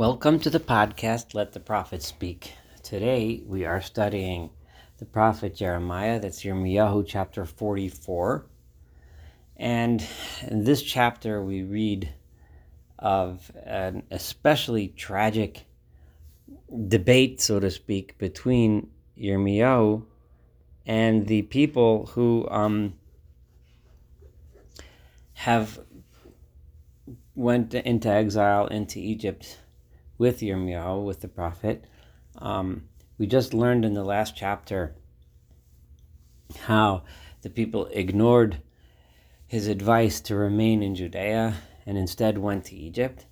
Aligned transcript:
Welcome 0.00 0.40
to 0.40 0.48
the 0.48 0.58
podcast, 0.58 1.34
Let 1.34 1.52
the 1.52 1.60
Prophet 1.60 2.02
Speak. 2.02 2.54
Today 2.82 3.42
we 3.44 3.66
are 3.66 3.82
studying 3.82 4.48
the 4.96 5.04
prophet 5.04 5.54
Jeremiah, 5.54 6.18
that's 6.18 6.42
Yirmiyahu 6.42 7.04
chapter 7.06 7.44
44. 7.44 8.46
And 9.58 10.02
in 10.48 10.64
this 10.64 10.82
chapter 10.82 11.44
we 11.44 11.64
read 11.64 12.14
of 12.98 13.52
an 13.62 14.04
especially 14.10 14.88
tragic 14.88 15.66
debate, 16.88 17.42
so 17.42 17.60
to 17.60 17.70
speak, 17.70 18.16
between 18.16 18.88
Yirmiyahu 19.18 20.02
and 20.86 21.26
the 21.26 21.42
people 21.42 22.06
who 22.06 22.48
um, 22.50 22.94
have 25.34 25.78
went 27.34 27.74
into 27.74 28.08
exile 28.08 28.66
into 28.66 28.98
Egypt 28.98 29.58
with 30.20 30.40
Yirmiyahu, 30.40 31.02
with 31.02 31.22
the 31.22 31.28
prophet. 31.28 31.86
Um, 32.36 32.82
we 33.16 33.26
just 33.26 33.54
learned 33.54 33.86
in 33.86 33.94
the 33.94 34.04
last 34.04 34.36
chapter 34.36 34.94
how 36.58 37.04
the 37.40 37.48
people 37.48 37.86
ignored 37.86 38.60
his 39.46 39.66
advice 39.66 40.20
to 40.20 40.36
remain 40.36 40.82
in 40.82 40.94
Judea 40.94 41.54
and 41.86 41.96
instead 41.96 42.36
went 42.36 42.66
to 42.66 42.76
Egypt. 42.76 43.24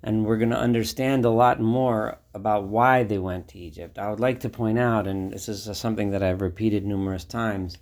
And 0.00 0.24
we're 0.24 0.36
going 0.36 0.50
to 0.50 0.56
understand 0.56 1.24
a 1.24 1.30
lot 1.30 1.60
more 1.60 2.20
about 2.34 2.68
why 2.68 3.02
they 3.02 3.18
went 3.18 3.48
to 3.48 3.58
Egypt. 3.58 3.98
I 3.98 4.08
would 4.08 4.20
like 4.20 4.38
to 4.40 4.48
point 4.48 4.78
out, 4.78 5.08
and 5.08 5.32
this 5.32 5.48
is 5.48 5.76
something 5.76 6.12
that 6.12 6.22
I've 6.22 6.40
repeated 6.40 6.86
numerous 6.86 7.24
times, 7.24 7.78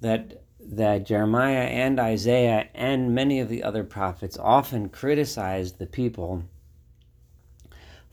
that 0.00 0.42
that 0.58 1.06
Jeremiah 1.06 1.66
and 1.66 2.00
Isaiah 2.00 2.68
and 2.74 3.14
many 3.14 3.38
of 3.38 3.48
the 3.48 3.62
other 3.62 3.84
prophets 3.84 4.36
often 4.36 4.88
criticized 4.88 5.78
the 5.78 5.86
people 5.86 6.42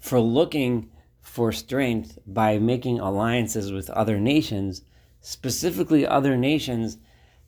for 0.04 0.20
looking 0.20 0.92
for 1.22 1.54
strength 1.54 2.20
by 2.28 2.60
making 2.60 3.00
alliances 3.00 3.72
with 3.72 3.90
other 3.92 4.20
nations, 4.20 4.82
specifically 5.22 6.06
other 6.06 6.36
nations 6.36 6.98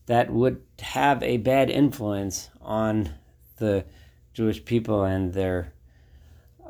that 0.05 0.31
would 0.31 0.63
have 0.79 1.21
a 1.21 1.35
bad 1.35 1.69
influence 1.69 2.49
on 2.61 3.09
the 3.57 3.83
Jewish 4.33 4.63
people 4.63 5.03
and 5.03 5.33
their 5.33 5.73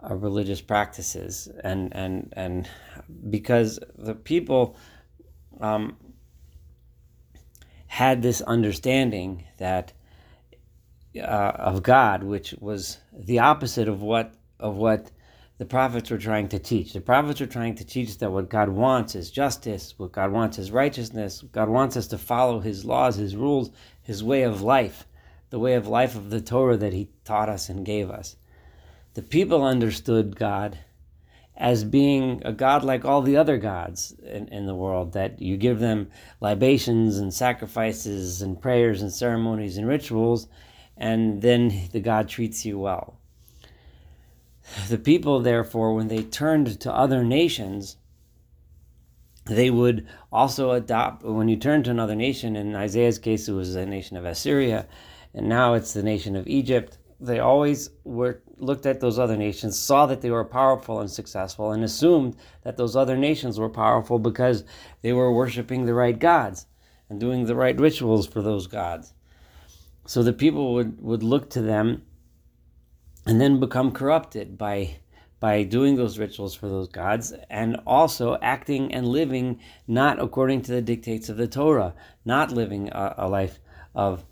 uh, 0.01 0.15
religious 0.15 0.59
practices, 0.59 1.47
and 1.63 1.95
and 1.95 2.33
and 2.35 2.67
because 3.29 3.79
the 3.95 4.15
people 4.15 4.75
um, 5.61 5.97
had 7.85 8.23
this 8.23 8.41
understanding 8.41 9.43
that 9.59 9.93
uh, 11.15 11.21
of 11.21 11.83
God, 11.83 12.23
which 12.23 12.55
was 12.59 12.97
the 13.13 13.37
opposite 13.37 13.87
of 13.87 14.01
what 14.01 14.33
of 14.59 14.77
what 14.77 15.11
the 15.57 15.65
prophets 15.65 16.09
were 16.09 16.17
trying 16.17 16.49
to 16.49 16.59
teach. 16.59 16.91
The 16.91 17.01
prophets 17.01 17.39
were 17.39 17.45
trying 17.45 17.75
to 17.75 17.85
teach 17.85 18.17
that 18.17 18.31
what 18.31 18.49
God 18.49 18.69
wants 18.69 19.15
is 19.15 19.31
justice, 19.31 19.93
what 19.97 20.11
God 20.11 20.31
wants 20.31 20.59
is 20.59 20.71
righteousness, 20.71 21.43
God 21.51 21.69
wants 21.69 21.95
us 21.95 22.07
to 22.07 22.17
follow 22.17 22.59
His 22.59 22.83
laws, 22.83 23.15
His 23.15 23.35
rules, 23.35 23.71
His 24.01 24.23
way 24.23 24.43
of 24.43 24.61
life, 24.61 25.07
the 25.51 25.59
way 25.59 25.75
of 25.75 25.87
life 25.87 26.15
of 26.15 26.29
the 26.29 26.41
Torah 26.41 26.77
that 26.77 26.93
He 26.93 27.09
taught 27.23 27.47
us 27.47 27.69
and 27.69 27.85
gave 27.85 28.09
us. 28.09 28.35
The 29.13 29.21
people 29.21 29.63
understood 29.63 30.35
God 30.35 30.77
as 31.55 31.85
being 31.85 32.41
a 32.43 32.51
God 32.51 32.83
like 32.83 33.05
all 33.05 33.21
the 33.21 33.37
other 33.37 33.57
gods 33.57 34.13
in, 34.25 34.49
in 34.49 34.65
the 34.65 34.75
world, 34.75 35.13
that 35.13 35.41
you 35.41 35.55
give 35.55 35.79
them 35.79 36.11
libations 36.41 37.17
and 37.17 37.33
sacrifices 37.33 38.41
and 38.41 38.61
prayers 38.61 39.01
and 39.01 39.13
ceremonies 39.13 39.77
and 39.77 39.87
rituals, 39.87 40.47
and 40.97 41.41
then 41.41 41.87
the 41.93 42.01
God 42.01 42.27
treats 42.27 42.65
you 42.65 42.77
well. 42.77 43.17
The 44.87 44.97
people, 44.97 45.39
therefore, 45.41 45.93
when 45.93 46.07
they 46.07 46.23
turned 46.23 46.79
to 46.81 46.93
other 46.93 47.23
nations, 47.23 47.97
they 49.45 49.69
would 49.69 50.07
also 50.31 50.71
adopt, 50.71 51.23
when 51.23 51.47
you 51.47 51.55
turn 51.55 51.83
to 51.83 51.91
another 51.91 52.15
nation, 52.15 52.55
in 52.55 52.75
Isaiah's 52.75 53.19
case, 53.19 53.47
it 53.47 53.53
was 53.53 53.73
the 53.73 53.85
nation 53.85 54.17
of 54.17 54.25
Assyria, 54.25 54.87
and 55.33 55.47
now 55.47 55.75
it's 55.75 55.93
the 55.93 56.01
nation 56.01 56.35
of 56.35 56.47
Egypt. 56.47 56.97
They 57.19 57.39
always 57.39 57.91
were 58.03 58.41
looked 58.57 58.85
at 58.85 59.01
those 59.01 59.19
other 59.19 59.37
nations, 59.37 59.77
saw 59.77 60.07
that 60.07 60.21
they 60.21 60.31
were 60.31 60.45
powerful 60.45 60.99
and 60.99 61.11
successful, 61.11 61.71
and 61.71 61.83
assumed 61.83 62.35
that 62.63 62.77
those 62.77 62.95
other 62.95 63.17
nations 63.17 63.59
were 63.59 63.69
powerful 63.69 64.17
because 64.17 64.63
they 65.01 65.13
were 65.13 65.31
worshiping 65.31 65.85
the 65.85 65.93
right 65.93 66.17
gods 66.17 66.65
and 67.09 67.19
doing 67.19 67.45
the 67.45 67.55
right 67.55 67.79
rituals 67.79 68.25
for 68.25 68.41
those 68.41 68.65
gods. 68.65 69.13
So 70.07 70.23
the 70.23 70.33
people 70.33 70.73
would, 70.73 71.01
would 71.01 71.23
look 71.23 71.49
to 71.51 71.61
them 71.61 72.01
and 73.25 73.41
then 73.41 73.59
become 73.59 73.91
corrupted 73.91 74.57
by 74.57 74.97
by 75.39 75.63
doing 75.63 75.95
those 75.95 76.17
rituals 76.17 76.55
for 76.55 76.69
those 76.69 76.87
gods 76.87 77.33
and 77.49 77.77
also 77.85 78.37
acting 78.41 78.91
and 78.93 79.05
living 79.07 79.59
not 79.87 80.19
according 80.19 80.61
to 80.61 80.71
the 80.71 80.81
dictates 80.81 81.29
of 81.29 81.37
the 81.37 81.47
Torah, 81.47 81.93
not 82.23 82.51
living 82.51 82.89
a, 82.89 83.15
a 83.17 83.27
life 83.27 83.59
of 83.93 84.25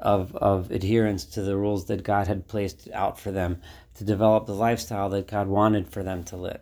of, 0.00 0.34
of 0.36 0.70
adherence 0.70 1.24
to 1.24 1.42
the 1.42 1.56
rules 1.56 1.86
that 1.86 2.02
God 2.02 2.26
had 2.26 2.48
placed 2.48 2.88
out 2.92 3.18
for 3.18 3.30
them 3.30 3.60
to 3.94 4.04
develop 4.04 4.46
the 4.46 4.54
lifestyle 4.54 5.08
that 5.10 5.28
God 5.28 5.48
wanted 5.48 5.88
for 5.88 6.02
them 6.02 6.24
to 6.24 6.36
live. 6.36 6.60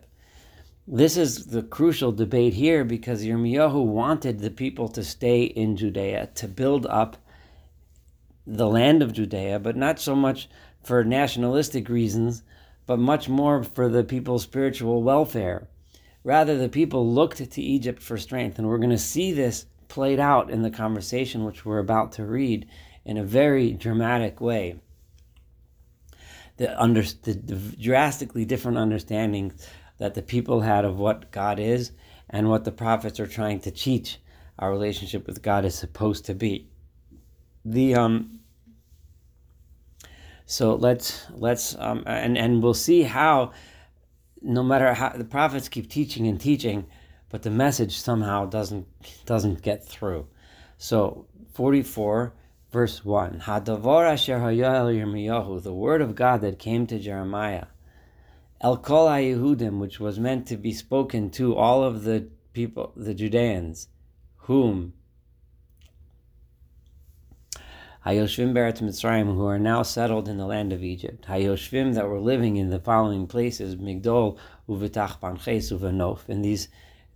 This 0.87 1.17
is 1.17 1.45
the 1.47 1.63
crucial 1.63 2.11
debate 2.11 2.53
here 2.53 2.83
because 2.83 3.23
Yirmiyahu 3.23 3.85
wanted 3.85 4.39
the 4.39 4.51
people 4.51 4.87
to 4.89 5.03
stay 5.03 5.43
in 5.43 5.75
Judea, 5.75 6.29
to 6.35 6.47
build 6.47 6.85
up 6.85 7.17
the 8.45 8.67
land 8.67 9.01
of 9.01 9.13
Judea, 9.13 9.59
but 9.59 9.75
not 9.75 9.99
so 9.99 10.15
much 10.15 10.49
for 10.83 11.03
nationalistic 11.03 11.89
reasons, 11.89 12.43
but 12.85 12.99
much 12.99 13.29
more 13.29 13.63
for 13.63 13.89
the 13.89 14.03
people's 14.03 14.43
spiritual 14.43 15.01
welfare. 15.01 15.67
Rather, 16.23 16.57
the 16.57 16.69
people 16.69 17.11
looked 17.11 17.37
to 17.37 17.61
Egypt 17.61 18.01
for 18.01 18.17
strength, 18.17 18.57
and 18.57 18.67
we're 18.67 18.77
going 18.77 18.89
to 18.89 18.97
see 18.97 19.31
this 19.31 19.65
played 19.87 20.19
out 20.19 20.49
in 20.49 20.61
the 20.61 20.71
conversation 20.71 21.43
which 21.43 21.65
we're 21.65 21.79
about 21.79 22.13
to 22.13 22.25
read 22.25 22.67
in 23.05 23.17
a 23.17 23.23
very 23.23 23.73
dramatic 23.73 24.39
way. 24.41 24.79
The, 26.57 26.81
under, 26.81 27.01
the, 27.01 27.33
the 27.33 27.55
drastically 27.55 28.45
different 28.45 28.77
understanding 28.77 29.53
that 29.97 30.13
the 30.13 30.21
people 30.21 30.61
had 30.61 30.85
of 30.85 30.99
what 30.99 31.31
God 31.31 31.59
is 31.59 31.91
and 32.29 32.49
what 32.49 32.63
the 32.63 32.71
prophets 32.71 33.19
are 33.19 33.27
trying 33.27 33.59
to 33.61 33.71
teach 33.71 34.19
our 34.59 34.71
relationship 34.71 35.27
with 35.27 35.41
God 35.41 35.65
is 35.65 35.75
supposed 35.75 36.25
to 36.25 36.35
be. 36.35 36.69
The 37.65 37.95
um, 37.95 38.39
so 40.45 40.75
let's 40.75 41.25
let's 41.31 41.75
um, 41.79 42.03
and 42.05 42.37
and 42.37 42.61
we'll 42.61 42.73
see 42.73 43.03
how 43.03 43.51
no 44.41 44.63
matter 44.63 44.93
how 44.93 45.09
the 45.09 45.23
prophets 45.23 45.69
keep 45.69 45.89
teaching 45.89 46.27
and 46.27 46.39
teaching, 46.39 46.85
but 47.29 47.43
the 47.43 47.49
message 47.49 47.97
somehow 47.97 48.45
doesn't 48.45 48.87
doesn't 49.25 49.61
get 49.61 49.85
through. 49.85 50.27
So 50.77 51.27
44 51.53 52.33
verse 52.71 53.05
1 53.05 53.41
Hadavar 53.45 54.11
asher 54.11 54.39
Yirmiyahu, 54.39 55.61
the 55.61 55.73
word 55.73 56.01
of 56.01 56.15
God 56.15 56.41
that 56.41 56.57
came 56.59 56.87
to 56.87 56.99
Jeremiah, 56.99 57.67
El 58.59 58.77
Kol 58.77 59.07
Yehudim, 59.07 59.77
which 59.79 59.99
was 59.99 60.19
meant 60.19 60.47
to 60.47 60.57
be 60.57 60.73
spoken 60.73 61.29
to 61.31 61.55
all 61.55 61.83
of 61.83 62.03
the 62.03 62.27
people, 62.51 62.91
the 62.95 63.13
Judeans, 63.13 63.87
whom 64.37 64.93
Hayoshvim 68.05 68.53
Beretz 68.53 68.81
Mitzrayim, 68.81 69.33
who 69.33 69.45
are 69.45 69.57
now 69.57 69.81
settled 69.81 70.27
in 70.27 70.35
the 70.37 70.45
land 70.45 70.73
of 70.73 70.83
Egypt. 70.83 71.25
Hayoshvim 71.27 71.93
that 71.93 72.09
were 72.09 72.19
living 72.19 72.57
in 72.57 72.69
the 72.69 72.79
following 72.79 73.27
places: 73.27 73.77
Migdol, 73.77 74.37
Uvitach 74.67 75.21
Panches, 75.21 75.71
Uvenof. 75.71 76.27
In 76.27 76.41
these 76.41 76.67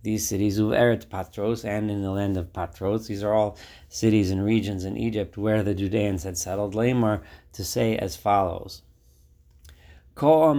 these 0.02 0.26
cities, 0.26 0.58
Uveret 0.58 1.04
Patros, 1.08 1.62
and 1.66 1.90
in 1.90 2.00
the 2.00 2.10
land 2.10 2.38
of 2.38 2.54
Patros. 2.54 3.06
These 3.06 3.22
are 3.22 3.34
all 3.34 3.58
cities 3.90 4.30
and 4.30 4.42
regions 4.42 4.84
in 4.84 4.96
Egypt 4.96 5.36
where 5.36 5.62
the 5.62 5.74
Judeans 5.74 6.22
had 6.22 6.38
settled. 6.38 6.74
Lamar 6.74 7.20
to 7.52 7.62
say 7.64 7.98
as 7.98 8.16
follows. 8.16 8.80
So 10.16 10.56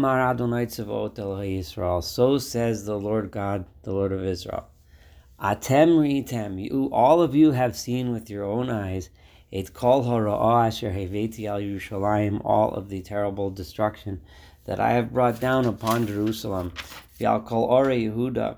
says 2.37 2.85
the 2.85 2.99
Lord 3.01 3.31
God, 3.31 3.65
the 3.81 3.91
Lord 3.91 4.11
of 4.11 4.23
Israel. 4.23 4.67
Atem 5.41 5.97
ritem, 5.97 6.59
you 6.63 6.89
all 6.91 7.21
of 7.23 7.33
you 7.33 7.51
have 7.51 7.75
seen 7.75 8.11
with 8.11 8.29
your 8.29 8.43
own 8.43 8.69
eyes 8.69 9.09
it 9.51 9.73
kol 9.73 10.03
hara'ah 10.03 10.67
asher 10.67 10.91
heveti 10.91 11.45
al 11.45 11.59
Yerushalayim, 11.59 12.41
all 12.45 12.71
of 12.71 12.89
the 12.89 13.01
terrible 13.01 13.49
destruction 13.49 14.21
that 14.65 14.79
I 14.79 14.91
have 14.91 15.13
brought 15.13 15.39
down 15.39 15.65
upon 15.65 16.05
Jerusalem, 16.05 16.71
v'al 17.19 17.45
kol 17.45 17.63
ore 17.63 17.87
Yehuda, 17.87 18.57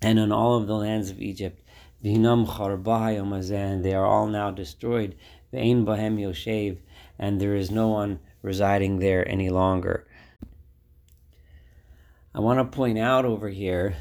and 0.00 0.20
on 0.20 0.30
all 0.30 0.56
of 0.56 0.66
the 0.66 0.76
lands 0.76 1.10
of 1.10 1.20
Egypt, 1.20 1.60
v'hinam 2.04 2.46
charbah 2.46 3.52
and 3.52 3.84
they 3.84 3.94
are 3.94 4.06
all 4.06 4.28
now 4.28 4.50
destroyed, 4.50 5.16
v'ein 5.52 5.84
bahem 5.84 6.18
yoshev, 6.18 6.78
and 7.18 7.40
there 7.40 7.56
is 7.56 7.70
no 7.70 7.88
one 7.88 8.20
residing 8.42 8.98
there 8.98 9.28
any 9.28 9.50
longer. 9.50 10.06
I 12.32 12.40
want 12.40 12.58
to 12.58 12.76
point 12.76 12.98
out 12.98 13.24
over 13.24 13.48
here, 13.48 13.96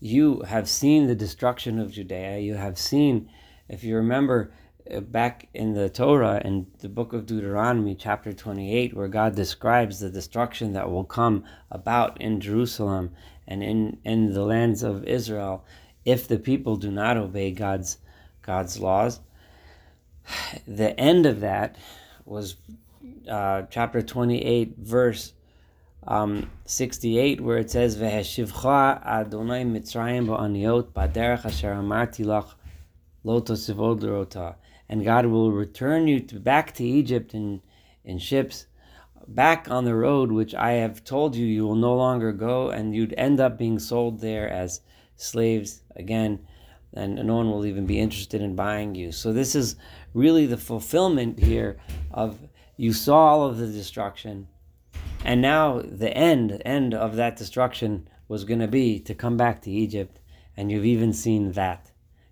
you 0.00 0.42
have 0.42 0.68
seen 0.68 1.06
the 1.08 1.14
destruction 1.14 1.78
of 1.78 1.90
Judea, 1.90 2.38
you 2.38 2.54
have 2.54 2.78
seen 2.78 3.28
if 3.68 3.84
you 3.84 3.96
remember 3.96 4.52
uh, 4.90 5.00
back 5.00 5.48
in 5.54 5.74
the 5.74 5.90
Torah 5.90 6.40
in 6.44 6.66
the 6.80 6.88
book 6.88 7.12
of 7.12 7.26
Deuteronomy, 7.26 7.94
chapter 7.94 8.32
28, 8.32 8.94
where 8.94 9.08
God 9.08 9.34
describes 9.34 10.00
the 10.00 10.10
destruction 10.10 10.72
that 10.72 10.90
will 10.90 11.04
come 11.04 11.44
about 11.70 12.20
in 12.20 12.40
Jerusalem 12.40 13.10
and 13.46 13.62
in, 13.62 13.98
in 14.04 14.32
the 14.32 14.42
lands 14.42 14.82
of 14.82 15.04
Israel 15.04 15.64
if 16.04 16.26
the 16.26 16.38
people 16.38 16.76
do 16.76 16.90
not 16.90 17.16
obey 17.16 17.50
God's 17.50 17.98
God's 18.42 18.78
laws. 18.78 19.20
The 20.66 20.98
end 20.98 21.26
of 21.26 21.40
that 21.40 21.76
was 22.24 22.56
uh, 23.28 23.62
chapter 23.70 24.02
28, 24.02 24.76
verse 24.78 25.32
um, 26.06 26.50
68, 26.64 27.40
where 27.40 27.58
it 27.58 27.70
says, 27.70 27.96
"Veheshivcha 27.96 29.04
Adonai 29.04 29.64
Mitzrayim 29.64 30.26
ba'aniot 30.26 30.92
ba'derech 30.92 31.44
asher 31.44 31.74
amarti 31.74 32.24
lach 32.24 32.54
lo 33.24 33.40
tosivod 33.40 34.56
and 34.88 35.04
God 35.04 35.26
will 35.26 35.52
return 35.52 36.08
you 36.08 36.20
to, 36.20 36.40
back 36.40 36.72
to 36.74 36.84
Egypt 36.84 37.34
in 37.34 37.60
in 38.04 38.18
ships, 38.18 38.66
back 39.26 39.70
on 39.70 39.84
the 39.84 39.94
road 39.94 40.32
which 40.32 40.54
I 40.54 40.72
have 40.72 41.04
told 41.04 41.36
you 41.36 41.44
you 41.44 41.66
will 41.66 41.74
no 41.74 41.94
longer 41.94 42.32
go, 42.32 42.70
and 42.70 42.94
you'd 42.94 43.14
end 43.18 43.38
up 43.38 43.58
being 43.58 43.78
sold 43.78 44.20
there 44.20 44.48
as 44.48 44.80
slaves 45.16 45.82
again, 45.94 46.46
and 46.94 47.16
no 47.16 47.36
one 47.36 47.50
will 47.50 47.66
even 47.66 47.84
be 47.84 48.00
interested 48.00 48.40
in 48.40 48.56
buying 48.56 48.94
you. 48.94 49.12
So 49.12 49.32
this 49.32 49.54
is 49.54 49.76
really 50.14 50.46
the 50.46 50.56
fulfillment 50.56 51.38
here 51.38 51.78
of 52.10 52.38
you 52.76 52.92
saw 52.92 53.26
all 53.26 53.44
of 53.44 53.58
the 53.58 53.66
destruction 53.66 54.48
and 55.24 55.42
now 55.42 55.82
the 55.82 56.16
end 56.16 56.62
end 56.64 56.94
of 56.94 57.16
that 57.16 57.36
destruction 57.36 58.08
was 58.28 58.44
going 58.44 58.60
to 58.60 58.68
be 58.68 59.00
to 59.00 59.14
come 59.14 59.36
back 59.36 59.62
to 59.62 59.70
Egypt, 59.70 60.20
and 60.56 60.70
you've 60.70 60.84
even 60.84 61.12
seen 61.12 61.52
that. 61.52 61.87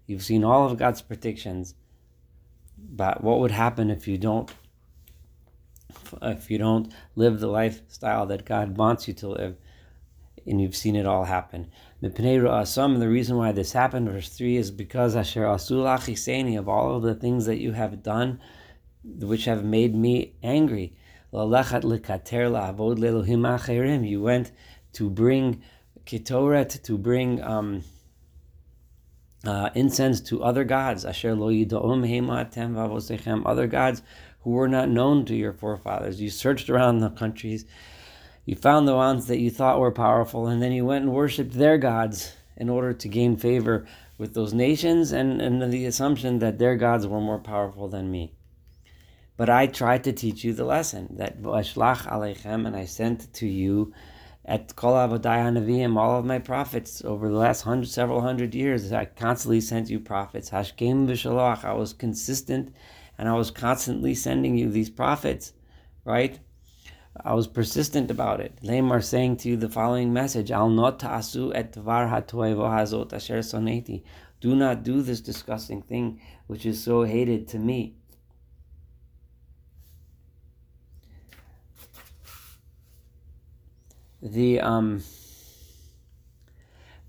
You've 0.07 0.23
seen 0.23 0.45
all 0.45 0.67
of 0.67 0.79
God's 0.79 1.03
predictions. 1.03 1.75
But 2.79 3.23
what 3.25 3.41
would 3.41 3.51
happen 3.51 3.91
if 3.91 4.07
you 4.07 4.19
don't 4.19 4.51
if 6.23 6.51
you 6.51 6.59
don't 6.59 6.93
live 7.15 7.41
the 7.41 7.47
lifestyle 7.47 8.27
that 8.27 8.45
God 8.45 8.77
wants 8.77 9.09
you 9.09 9.15
to 9.15 9.29
live? 9.29 9.57
And 10.47 10.61
you've 10.61 10.77
seen 10.77 10.95
it 10.95 11.07
all 11.07 11.25
happen. 11.25 11.71
The 12.01 13.09
reason 13.09 13.37
why 13.37 13.51
this 13.53 13.73
happened, 13.73 14.09
verse 14.09 14.29
three, 14.29 14.57
is 14.57 14.71
because 14.71 15.17
Asher 15.17 15.43
Asulach 15.43 16.57
of 16.59 16.69
all 16.69 16.97
of 16.97 17.03
the 17.03 17.15
things 17.15 17.47
that 17.47 17.59
you 17.59 17.73
have 17.73 18.03
done, 18.03 18.39
which 19.03 19.47
have 19.47 19.65
made 19.65 19.95
me 19.95 20.35
angry. 20.43 20.95
You 21.33 21.51
went 24.23 24.53
to 24.93 25.11
bring 25.11 25.63
ketoret, 26.07 26.83
to 26.83 26.99
bring 26.99 27.43
um, 27.43 27.83
uh, 29.49 29.71
incense 29.75 30.21
to 30.23 30.43
other 30.43 30.65
gods. 30.65 31.05
Asher 31.05 31.35
lo 31.35 31.49
other 33.47 33.67
gods 33.67 34.03
who 34.41 34.51
were 34.51 34.69
not 34.69 34.89
known 34.89 35.25
to 35.25 35.35
your 35.35 35.53
forefathers. 35.53 36.21
You 36.21 36.31
searched 36.31 36.71
around 36.71 37.01
the 37.01 37.11
countries, 37.11 37.65
you 38.45 38.55
found 38.55 38.87
the 38.87 38.95
ones 38.95 39.27
that 39.27 39.41
you 39.41 39.51
thought 39.51 39.81
were 39.81 39.91
powerful, 39.91 40.47
and 40.47 40.63
then 40.63 40.71
you 40.71 40.85
went 40.85 41.05
and 41.05 41.13
worshipped 41.13 41.55
their 41.55 41.79
gods 41.79 42.33
in 42.57 42.69
order 42.69 42.93
to 42.93 43.09
gain 43.09 43.37
favor 43.37 43.87
with 44.19 44.35
those 44.35 44.55
nations 44.55 45.13
and, 45.13 45.43
and 45.43 45.73
the 45.73 45.85
assumption 45.85 46.39
that 46.39 46.59
their 46.59 46.77
gods 46.77 47.07
were 47.07 47.21
more 47.21 47.41
powerful 47.41 47.89
than 47.89 48.11
me. 48.11 48.33
But 49.37 49.51
I 49.51 49.67
tried 49.67 50.05
to 50.05 50.13
teach 50.13 50.45
you 50.45 50.53
the 50.55 50.65
lesson 50.65 51.17
that 51.19 51.43
Vashlach 51.43 52.07
Aleichem, 52.07 52.67
and 52.67 52.75
I 52.75 52.87
sent 52.87 53.33
to 53.35 53.47
you 53.47 53.93
at 54.47 54.77
Kol 54.77 54.95
Avodai 54.95 55.43
Nevi'im, 55.53 55.97
all 55.97 56.19
of 56.19 56.25
my 56.25 56.39
prophets 56.39 57.05
over 57.05 57.29
the 57.29 57.35
last 57.35 57.63
hundred, 57.63 57.89
several 57.89 58.21
hundred 58.21 58.55
years. 58.55 58.93
I 58.93 59.05
constantly 59.05 59.61
sent 59.61 59.91
you 59.91 59.99
prophets. 59.99 60.51
Hashkem 60.51 61.09
v'shalach. 61.09 61.65
I 61.65 61.73
was 61.73 61.93
consistent, 61.93 62.73
and 63.19 63.29
I 63.29 63.35
was 63.35 63.51
constantly 63.51 64.15
sending 64.15 64.57
you 64.57 64.71
these 64.71 64.89
prophets, 64.89 65.53
right? 66.05 66.39
I 67.25 67.35
was 67.35 67.49
persistent 67.49 68.11
about 68.11 68.41
it. 68.41 68.57
Lamar 68.63 69.01
saying 69.01 69.39
to 69.39 69.49
you 69.49 69.57
the 69.57 69.69
following 69.69 70.13
message: 70.13 70.53
Al 70.53 70.71
not 70.71 71.01
ta'asu 71.01 71.53
et 71.53 71.73
tvar 71.73 72.09
hazot 72.09 73.13
asher 73.13 73.41
soneti. 73.41 74.05
Do 74.41 74.55
not 74.55 74.85
do 74.85 75.03
this 75.03 75.21
disgusting 75.21 75.83
thing 75.83 76.21
which 76.47 76.65
is 76.67 76.81
so 76.83 77.03
hated 77.03 77.49
to 77.49 77.59
me. 77.59 77.97
The 84.23 84.61
um 84.61 85.03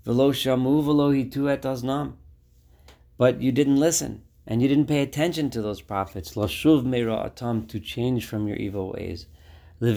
velo 0.04 0.32
shamu 0.32 0.82
velo 0.82 1.12
hitu 1.12 1.48
et 1.50 1.62
aznam. 1.62 2.14
But 3.16 3.40
you 3.40 3.52
didn't 3.52 3.76
listen 3.76 4.22
and 4.46 4.62
you 4.62 4.68
didn't 4.68 4.86
pay 4.86 5.02
attention 5.02 5.50
to 5.50 5.60
those 5.60 5.80
prophets. 5.80 6.34
Lashuv 6.34 6.84
meira 6.84 7.26
atam 7.26 7.66
to 7.66 7.80
change 7.80 8.26
from 8.26 8.46
your 8.46 8.56
evil 8.56 8.92
ways. 8.92 9.26
To 9.80 9.94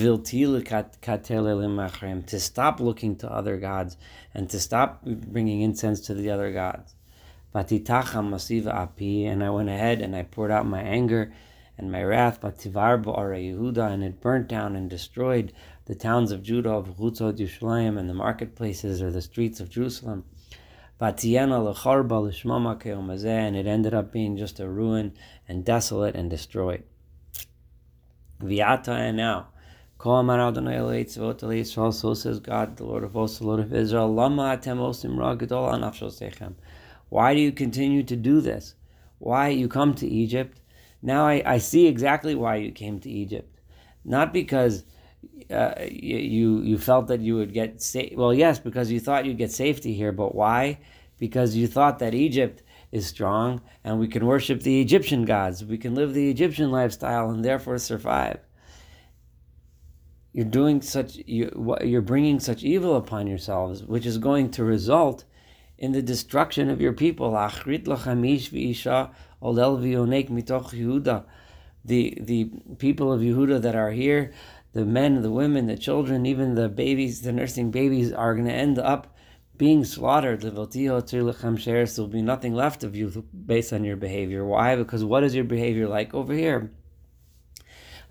stop 2.39 2.79
looking 2.79 3.15
to 3.15 3.31
other 3.31 3.57
gods 3.57 3.97
and 4.35 4.49
to 4.49 4.59
stop 4.59 5.03
bringing 5.03 5.61
incense 5.61 6.01
to 6.01 6.13
the 6.13 6.29
other 6.29 6.51
gods. 6.51 6.93
And 7.53 9.43
I 9.43 9.49
went 9.49 9.69
ahead 9.69 10.01
and 10.01 10.15
I 10.15 10.21
poured 10.23 10.51
out 10.51 10.67
my 10.67 10.81
anger 10.81 11.33
and 11.77 11.91
my 11.91 12.03
wrath, 12.03 12.43
and 12.43 14.03
it 14.03 14.21
burnt 14.21 14.47
down 14.47 14.75
and 14.75 14.89
destroyed 14.89 15.51
the 15.85 15.95
towns 15.95 16.31
of 16.31 16.43
Judah, 16.43 16.71
of 16.71 16.97
Chutzot 16.97 17.37
Yushalayim, 17.37 17.97
and 17.97 18.09
the 18.09 18.13
marketplaces 18.13 19.01
or 19.01 19.11
the 19.11 19.21
streets 19.21 19.59
of 19.59 19.69
Jerusalem. 19.69 20.25
And 20.99 21.19
it 23.55 23.67
ended 23.67 23.93
up 23.93 24.11
being 24.11 24.37
just 24.37 24.59
a 24.59 24.69
ruin 24.69 25.13
and 25.47 25.65
desolate 25.65 26.15
and 26.15 26.29
destroyed. 26.29 26.83
Viata 28.39 28.89
and 28.89 29.17
now. 29.17 29.47
So 30.03 32.13
says 32.13 32.39
God, 32.39 32.77
the 32.77 32.85
Lord 32.85 33.03
of 33.03 33.13
hosts, 33.13 33.39
the 33.39 33.45
Lord 33.45 33.59
of 33.59 33.73
Israel. 33.73 34.13
Why 37.09 37.33
do 37.33 37.39
you 37.39 37.51
continue 37.51 38.03
to 38.03 38.15
do 38.15 38.41
this? 38.41 38.75
Why 39.19 39.49
you 39.49 39.67
come 39.67 39.93
to 39.95 40.07
Egypt? 40.07 40.61
Now 41.01 41.27
I, 41.27 41.43
I 41.45 41.57
see 41.57 41.87
exactly 41.87 42.35
why 42.35 42.55
you 42.55 42.71
came 42.71 42.99
to 42.99 43.09
Egypt. 43.09 43.59
Not 44.03 44.33
because 44.33 44.83
uh, 45.49 45.73
you 45.89 46.61
you 46.61 46.77
felt 46.77 47.07
that 47.07 47.19
you 47.19 47.35
would 47.35 47.53
get 47.53 47.81
safe. 47.81 48.13
Well, 48.15 48.33
yes, 48.33 48.59
because 48.59 48.91
you 48.91 48.99
thought 48.99 49.25
you'd 49.25 49.37
get 49.37 49.51
safety 49.51 49.93
here. 49.93 50.11
But 50.11 50.33
why? 50.33 50.79
Because 51.19 51.55
you 51.55 51.67
thought 51.67 51.99
that 51.99 52.13
Egypt 52.13 52.63
is 52.91 53.07
strong 53.07 53.61
and 53.83 53.99
we 53.99 54.07
can 54.07 54.25
worship 54.25 54.61
the 54.61 54.81
Egyptian 54.81 55.25
gods. 55.25 55.63
We 55.63 55.77
can 55.77 55.95
live 55.95 56.13
the 56.13 56.29
Egyptian 56.29 56.71
lifestyle 56.71 57.29
and 57.29 57.43
therefore 57.43 57.77
survive. 57.77 58.39
You're 60.33 60.45
doing 60.45 60.81
such 60.81 61.17
you 61.25 61.75
you're 61.83 62.01
bringing 62.01 62.39
such 62.39 62.63
evil 62.63 62.95
upon 62.95 63.27
yourselves, 63.27 63.83
which 63.83 64.05
is 64.05 64.17
going 64.17 64.51
to 64.51 64.63
result 64.63 65.25
in 65.77 65.91
the 65.91 66.01
destruction 66.01 66.69
of 66.69 66.79
your 66.79 66.93
people. 66.93 67.31
The 71.83 72.17
the 72.21 72.51
people 72.77 73.11
of 73.11 73.21
Yehuda 73.21 73.61
that 73.61 73.75
are 73.75 73.91
here 73.91 74.31
the 74.73 74.85
men, 74.85 75.21
the 75.21 75.31
women, 75.31 75.67
the 75.67 75.77
children, 75.77 76.25
even 76.25 76.55
the 76.55 76.69
babies, 76.69 77.21
the 77.21 77.31
nursing 77.31 77.71
babies 77.71 78.11
are 78.13 78.33
going 78.33 78.47
to 78.47 78.53
end 78.53 78.79
up 78.79 79.15
being 79.57 79.83
slaughtered. 79.83 80.41
There 80.41 80.51
will 80.51 80.65
be 82.07 82.21
nothing 82.21 82.53
left 82.55 82.83
of 82.83 82.95
you 82.95 83.25
based 83.45 83.73
on 83.73 83.83
your 83.83 83.97
behavior. 83.97 84.45
Why? 84.45 84.75
Because 84.75 85.03
what 85.03 85.23
is 85.23 85.35
your 85.35 85.43
behavior 85.43 85.87
like 85.87 86.13
over 86.13 86.33
here? 86.33 86.71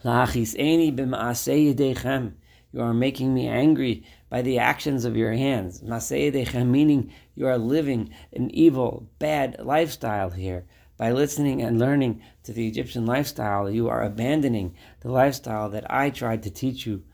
You 0.05 0.11
are 2.83 2.95
making 2.95 3.35
me 3.35 3.49
angry 3.49 4.05
by 4.29 4.43
the 4.43 4.59
actions 4.59 5.05
of 5.05 5.17
your 5.17 5.33
hands. 5.33 5.83
Meaning 5.83 7.13
you 7.35 7.47
are 7.47 7.59
living 7.59 8.11
an 8.33 8.51
evil, 8.51 9.09
bad 9.19 9.57
lifestyle 9.59 10.31
here. 10.31 10.67
By 11.01 11.11
listening 11.13 11.63
and 11.63 11.79
learning 11.79 12.21
to 12.43 12.53
the 12.53 12.69
Egyptian 12.69 13.07
lifestyle, 13.07 13.71
you 13.71 13.89
are 13.89 14.03
abandoning 14.03 14.75
the 15.01 15.11
lifestyle 15.11 15.71
that 15.71 15.91
I 15.91 16.11
tried 16.11 16.43
to 16.43 16.51
teach 16.51 16.85
you, 16.85 17.05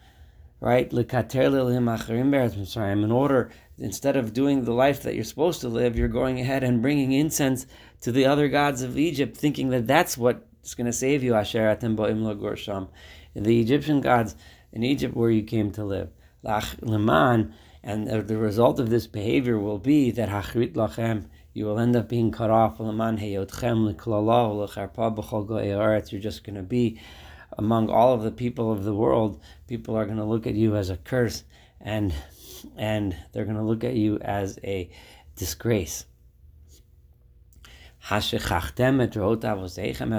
right? 0.58 0.92
In 0.92 1.08
order, 3.12 3.50
instead 3.78 4.16
of 4.16 4.32
doing 4.32 4.64
the 4.64 4.72
life 4.72 5.04
that 5.04 5.14
you're 5.14 5.22
supposed 5.22 5.60
to 5.60 5.68
live, 5.68 5.96
you're 5.96 6.08
going 6.08 6.40
ahead 6.40 6.64
and 6.64 6.82
bringing 6.82 7.12
incense 7.12 7.68
to 8.00 8.10
the 8.10 8.26
other 8.26 8.48
gods 8.48 8.82
of 8.82 8.98
Egypt, 8.98 9.36
thinking 9.36 9.68
that 9.68 9.86
that's 9.86 10.18
what's 10.18 10.74
going 10.74 10.86
to 10.86 10.92
save 10.92 11.22
you. 11.22 11.34
The 13.34 13.36
Egyptian 13.36 14.00
gods 14.00 14.34
in 14.72 14.82
Egypt 14.82 15.14
where 15.14 15.30
you 15.30 15.44
came 15.44 15.70
to 15.70 15.84
live. 15.84 16.08
And 16.42 18.08
the 18.08 18.36
result 18.36 18.80
of 18.80 18.90
this 18.90 19.06
behavior 19.06 19.60
will 19.60 19.78
be 19.78 20.10
that 20.10 20.28
you 21.56 21.64
will 21.64 21.78
end 21.78 21.96
up 21.96 22.06
being 22.06 22.30
cut 22.30 22.50
off. 22.50 22.78
You're 22.78 22.90
just 26.20 26.44
going 26.44 26.54
to 26.54 26.62
be 26.62 27.00
among 27.56 27.88
all 27.88 28.12
of 28.12 28.22
the 28.22 28.30
people 28.30 28.70
of 28.70 28.84
the 28.84 28.94
world. 28.94 29.40
People 29.66 29.96
are 29.96 30.04
going 30.04 30.18
to 30.18 30.24
look 30.24 30.46
at 30.46 30.54
you 30.54 30.76
as 30.76 30.90
a 30.90 30.98
curse, 30.98 31.44
and 31.80 32.12
and 32.76 33.16
they're 33.32 33.46
going 33.46 33.56
to 33.56 33.62
look 33.62 33.84
at 33.84 33.94
you 33.94 34.18
as 34.18 34.58
a 34.64 34.90
disgrace. 35.34 36.04
Have 38.00 38.34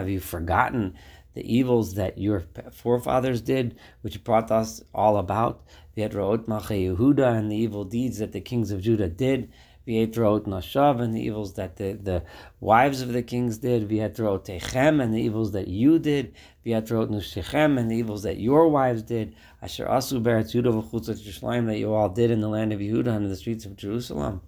you 0.10 0.20
forgotten 0.20 0.96
the 1.36 1.56
evils 1.56 1.94
that 1.94 2.18
your 2.18 2.46
forefathers 2.72 3.42
did, 3.42 3.78
which 4.02 4.24
brought 4.24 4.50
us 4.50 4.82
all 4.92 5.18
about? 5.18 5.62
Yehuda 5.96 7.38
and 7.38 7.52
the 7.52 7.56
evil 7.56 7.84
deeds 7.84 8.18
that 8.18 8.32
the 8.32 8.42
kings 8.42 8.72
of 8.72 8.82
Judah 8.82 9.08
did. 9.08 9.52
V'etrot 9.88 10.48
Nashav 10.48 11.00
and 11.02 11.16
the 11.16 11.22
evils 11.22 11.54
that 11.54 11.78
the, 11.78 11.94
the 11.94 12.24
wives 12.60 13.02
of 13.02 13.14
the 13.14 13.24
kings 13.24 13.58
did. 13.58 13.88
V'etrot 13.88 14.46
Techem 14.46 15.02
and 15.02 15.14
the 15.14 15.22
evils 15.22 15.54
that 15.54 15.70
you 15.70 15.98
did. 15.98 16.34
V'etrot 16.66 17.10
Nushechem 17.10 17.80
and 17.80 17.90
the 17.90 17.96
evils 17.96 18.24
that 18.24 18.38
your 18.38 18.68
wives 18.68 19.02
did. 19.04 19.34
Asher 19.62 19.86
Asu 19.86 20.22
Beretz 20.22 20.52
Judah 20.52 20.72
v'chutzat 20.72 21.26
Yerushalayim 21.26 21.68
that 21.68 21.78
you 21.78 21.94
all 21.94 22.10
did 22.10 22.32
in 22.32 22.42
the 22.42 22.50
land 22.50 22.74
of 22.74 22.82
Yehuda 22.82 23.08
and 23.08 23.26
in 23.26 23.30
the 23.30 23.38
streets 23.38 23.66
of 23.66 23.78
Jerusalem. 23.78 24.42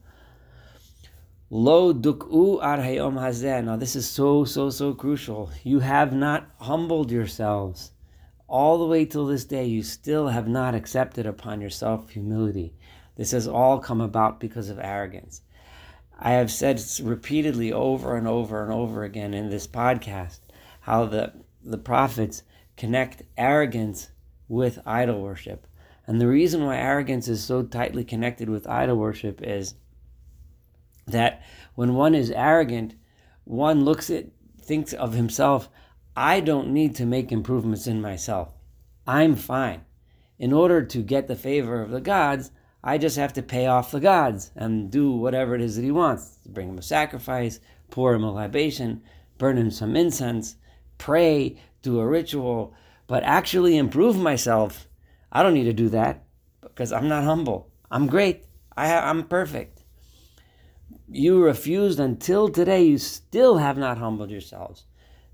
Lo 1.49 1.93
duk'u 1.93 2.61
ar 2.61 2.77
hayom 2.77 3.13
hazeh. 3.13 3.63
Now 3.63 3.77
this 3.77 3.95
is 3.95 4.09
so, 4.09 4.43
so, 4.43 4.69
so 4.69 4.93
crucial. 4.93 5.49
You 5.63 5.79
have 5.79 6.13
not 6.13 6.49
humbled 6.59 7.11
yourselves. 7.11 7.91
All 8.49 8.77
the 8.77 8.85
way 8.85 9.05
till 9.05 9.25
this 9.25 9.45
day, 9.45 9.65
you 9.65 9.83
still 9.83 10.27
have 10.27 10.47
not 10.47 10.75
accepted 10.75 11.25
upon 11.25 11.61
yourself 11.61 12.09
humility. 12.09 12.73
This 13.19 13.31
has 13.31 13.49
all 13.49 13.79
come 13.79 13.99
about 13.99 14.39
because 14.39 14.69
of 14.69 14.79
arrogance. 14.79 15.41
I 16.17 16.31
have 16.31 16.49
said 16.49 16.81
repeatedly 17.03 17.69
over 17.69 18.15
and 18.15 18.25
over 18.25 18.63
and 18.63 18.71
over 18.71 19.03
again 19.03 19.33
in 19.33 19.49
this 19.49 19.67
podcast 19.67 20.39
how 20.79 21.03
the, 21.03 21.33
the 21.61 21.77
prophets 21.77 22.43
connect 22.77 23.23
arrogance 23.37 24.11
with 24.47 24.79
idol 24.85 25.21
worship. 25.21 25.67
And 26.07 26.21
the 26.21 26.29
reason 26.29 26.63
why 26.63 26.77
arrogance 26.77 27.27
is 27.27 27.43
so 27.43 27.61
tightly 27.61 28.05
connected 28.05 28.47
with 28.47 28.65
idol 28.65 28.95
worship 28.95 29.41
is 29.43 29.75
that 31.05 31.43
when 31.75 31.95
one 31.95 32.15
is 32.15 32.31
arrogant, 32.31 32.95
one 33.43 33.83
looks 33.83 34.09
at 34.09 34.27
thinks 34.61 34.93
of 34.93 35.11
himself, 35.11 35.67
I 36.15 36.39
don't 36.39 36.69
need 36.69 36.95
to 36.95 37.05
make 37.05 37.33
improvements 37.33 37.85
in 37.85 37.99
myself. 37.99 38.53
I'm 39.05 39.35
fine. 39.35 39.81
In 40.37 40.53
order 40.53 40.85
to 40.85 41.01
get 41.03 41.27
the 41.27 41.35
favor 41.35 41.81
of 41.81 41.91
the 41.91 41.99
gods, 41.99 42.51
I 42.83 42.97
just 42.97 43.17
have 43.17 43.33
to 43.33 43.41
pay 43.41 43.67
off 43.67 43.91
the 43.91 43.99
gods 43.99 44.51
and 44.55 44.89
do 44.89 45.11
whatever 45.11 45.55
it 45.55 45.61
is 45.61 45.75
that 45.75 45.83
he 45.83 45.91
wants. 45.91 46.37
Bring 46.45 46.69
him 46.69 46.77
a 46.77 46.81
sacrifice, 46.81 47.59
pour 47.89 48.13
him 48.13 48.23
a 48.23 48.31
libation, 48.31 49.01
burn 49.37 49.57
him 49.57 49.71
some 49.71 49.95
incense, 49.95 50.55
pray, 50.97 51.57
do 51.81 51.99
a 51.99 52.07
ritual, 52.07 52.73
but 53.07 53.23
actually 53.23 53.77
improve 53.77 54.17
myself. 54.17 54.87
I 55.31 55.43
don't 55.43 55.53
need 55.53 55.65
to 55.65 55.73
do 55.73 55.89
that 55.89 56.23
because 56.61 56.91
I'm 56.91 57.07
not 57.07 57.23
humble. 57.23 57.69
I'm 57.91 58.07
great. 58.07 58.45
I, 58.77 58.93
I'm 58.93 59.23
perfect. 59.23 59.83
You 61.09 61.43
refused 61.43 61.99
until 61.99 62.49
today. 62.49 62.83
You 62.83 62.97
still 62.97 63.57
have 63.57 63.77
not 63.77 63.97
humbled 63.97 64.29
yourselves. 64.29 64.85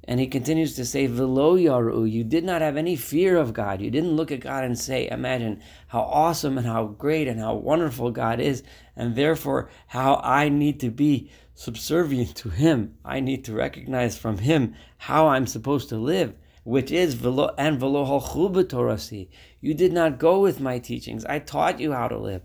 And 0.07 0.19
he 0.19 0.27
continues 0.27 0.75
to 0.75 0.85
say, 0.85 1.07
Velo 1.07 1.57
yaru, 1.57 2.09
you 2.09 2.23
did 2.23 2.43
not 2.43 2.61
have 2.61 2.77
any 2.77 2.95
fear 2.95 3.37
of 3.37 3.53
God. 3.53 3.81
You 3.81 3.89
didn't 3.89 4.15
look 4.15 4.31
at 4.31 4.39
God 4.39 4.63
and 4.63 4.77
say, 4.77 5.09
imagine 5.09 5.61
how 5.87 6.01
awesome 6.01 6.57
and 6.57 6.67
how 6.67 6.85
great 6.85 7.27
and 7.27 7.39
how 7.39 7.55
wonderful 7.55 8.11
God 8.11 8.39
is, 8.39 8.61
and 8.95 9.15
therefore 9.15 9.69
how 9.87 10.21
I 10.23 10.49
need 10.49 10.79
to 10.81 10.91
be 10.91 11.31
subservient 11.55 12.35
to 12.37 12.49
Him. 12.49 12.97
I 13.03 13.19
need 13.19 13.45
to 13.45 13.53
recognize 13.53 14.17
from 14.17 14.37
Him 14.37 14.75
how 14.97 15.29
I'm 15.29 15.47
supposed 15.47 15.89
to 15.89 15.97
live 15.97 16.35
which 16.65 16.91
is 16.91 17.13
and 17.13 17.79
velo 17.79 18.19
torasi. 18.19 19.29
You 19.61 19.75
did 19.75 19.93
not 19.93 20.17
go 20.17 20.39
with 20.39 20.59
my 20.59 20.79
teachings. 20.79 21.23
I 21.23 21.37
taught 21.37 21.79
you 21.79 21.93
how 21.93 22.07
to 22.07 22.17
live. 22.17 22.41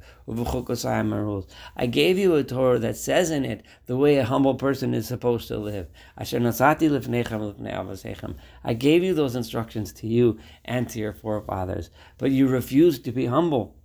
I 1.77 1.87
gave 1.87 2.19
you 2.19 2.35
a 2.35 2.45
Torah 2.45 2.79
that 2.79 2.99
says 2.99 3.31
in 3.31 3.47
it 3.47 3.65
the 3.87 3.97
way 3.97 4.19
a 4.19 4.25
humble 4.25 4.57
person 4.57 4.93
is 4.93 5.09
supposed 5.09 5.49
to 5.49 5.57
live. 5.57 5.89
I 6.19 6.25
gave 8.75 9.03
you 9.03 9.15
those 9.15 9.37
instructions 9.37 9.93
to 9.95 10.07
you 10.07 10.39
and 10.67 10.87
to 10.91 10.99
your 10.99 11.15
forefathers, 11.15 11.89
but 12.19 12.31
you 12.31 12.47
refused 12.47 13.07
to 13.07 13.13
be 13.13 13.25
humble. 13.25 13.79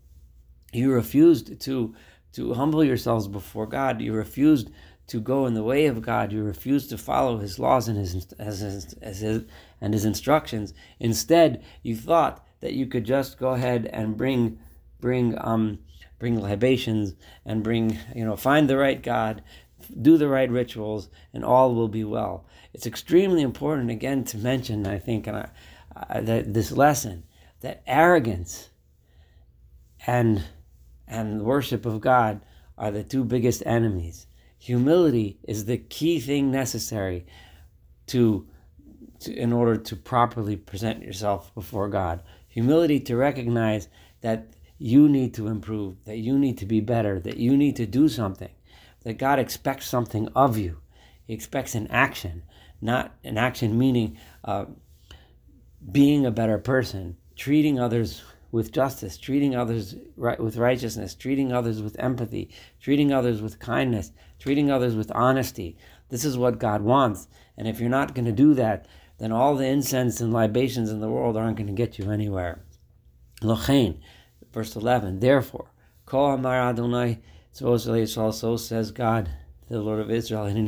You 0.74 0.92
refused 0.92 1.62
to 1.62 1.96
to 2.34 2.54
humble 2.54 2.84
yourselves 2.84 3.30
before 3.30 3.68
God. 3.68 4.02
You 4.02 4.12
refused 4.12 4.70
to 5.08 5.22
go 5.22 5.46
in 5.46 5.54
the 5.54 5.64
way 5.64 5.86
of 5.86 6.02
God. 6.02 6.32
You 6.32 6.44
refused 6.44 6.90
to 6.90 6.98
follow 6.98 7.38
His 7.38 7.60
laws 7.60 7.88
and 7.88 7.98
his, 7.98 8.28
as 8.40 8.60
his, 8.60 9.46
and 9.86 9.94
His 9.94 10.04
instructions. 10.04 10.74
Instead, 11.00 11.64
you 11.84 11.96
thought 11.96 12.44
that 12.62 12.74
you 12.74 12.88
could 12.88 13.04
just 13.04 13.38
go 13.38 13.50
ahead 13.50 13.86
and 13.94 14.18
bring 14.18 14.58
bring 15.00 15.38
um 15.40 15.78
bring 16.18 16.42
libations 16.42 17.14
and 17.46 17.64
bring 17.64 18.00
you 18.16 18.26
know 18.26 18.36
find 18.36 18.68
the 18.68 18.78
right 18.78 19.04
God, 19.04 19.44
do 20.02 20.18
the 20.18 20.28
right 20.28 20.50
rituals, 20.50 21.10
and 21.32 21.46
all 21.46 21.76
will 21.76 21.88
be 21.88 22.04
well. 22.04 22.48
It's 22.74 22.88
extremely 22.88 23.44
important 23.44 23.92
again 23.92 24.24
to 24.26 24.40
mention, 24.40 24.88
I 24.88 24.98
think, 24.98 25.28
and 25.28 25.38
I, 25.38 25.50
uh, 25.96 26.22
that 26.22 26.54
this 26.56 26.72
lesson 26.72 27.24
that 27.62 27.84
arrogance 27.86 28.72
and 30.08 30.44
and 31.08 31.44
worship 31.44 31.86
of 31.86 32.02
God 32.02 32.42
are 32.76 32.90
the 32.90 33.04
two 33.04 33.24
biggest 33.24 33.62
enemies 33.68 34.26
humility 34.66 35.38
is 35.48 35.66
the 35.66 35.78
key 35.78 36.20
thing 36.20 36.50
necessary 36.50 37.24
to, 38.08 38.48
to, 39.26 39.36
in 39.36 39.54
order 39.54 39.76
to 39.78 39.96
properly 39.96 40.56
present 40.56 41.04
yourself 41.04 41.54
before 41.54 41.90
God. 41.90 42.24
Humility 42.48 43.00
to 43.02 43.16
recognize 43.16 43.88
that 44.22 44.54
you 44.78 45.08
need 45.08 45.34
to 45.36 45.48
improve, 45.48 46.04
that 46.06 46.18
you 46.18 46.38
need 46.38 46.58
to 46.60 46.66
be 46.66 46.80
better, 46.80 47.20
that 47.20 47.38
you 47.38 47.56
need 47.56 47.76
to 47.76 47.86
do 47.86 48.10
something, 48.10 48.52
that 49.04 49.18
God 49.18 49.40
expects 49.40 49.88
something 49.88 50.28
of 50.36 50.58
you. 50.58 50.80
He 51.26 51.34
expects 51.34 51.76
an 51.76 51.88
action, 51.88 52.44
not 52.82 53.16
an 53.24 53.38
action 53.38 53.78
meaning 53.78 54.18
uh, 54.44 54.66
being 55.92 56.26
a 56.26 56.32
better 56.32 56.58
person, 56.58 57.18
treating 57.36 57.80
others 57.80 58.24
with 58.52 58.72
justice, 58.72 59.18
treating 59.18 59.56
others 59.56 59.96
right, 60.16 60.40
with 60.40 60.58
righteousness, 60.58 61.14
treating 61.14 61.52
others 61.52 61.82
with 61.82 62.00
empathy, 62.00 62.50
treating 62.80 63.12
others 63.12 63.42
with 63.42 63.60
kindness, 63.60 64.12
treating 64.40 64.72
others 64.72 64.96
with 64.96 65.12
honesty. 65.14 65.78
This 66.10 66.24
is 66.24 66.38
what 66.38 66.60
God 66.60 66.82
wants. 66.82 67.28
And 67.58 67.68
if 67.68 67.80
you're 67.80 67.90
not 67.90 68.16
going 68.16 68.26
to 68.26 68.32
do 68.32 68.54
that, 68.54 68.88
then 69.18 69.32
all 69.32 69.56
the 69.56 69.66
incense 69.66 70.20
and 70.22 70.34
libations 70.34 70.90
in 70.90 71.00
the 71.00 71.10
world 71.10 71.38
aren't 71.38 71.58
going 71.58 71.68
to 71.68 71.74
get 71.74 71.98
you 71.98 72.12
anywhere. 72.12 72.62
Lochain, 73.42 74.00
verse 74.52 74.76
11, 74.76 75.20
therefore, 75.20 75.72
Kol 76.06 76.34
Amar 76.34 76.70
Adonai, 76.70 77.20
so 77.52 77.78
says 78.58 78.92
God, 78.92 79.30
the 79.70 79.82
Lord 79.82 80.00
of 80.00 80.12
Israel, 80.12 80.46
and 80.46 80.58
in 80.58 80.68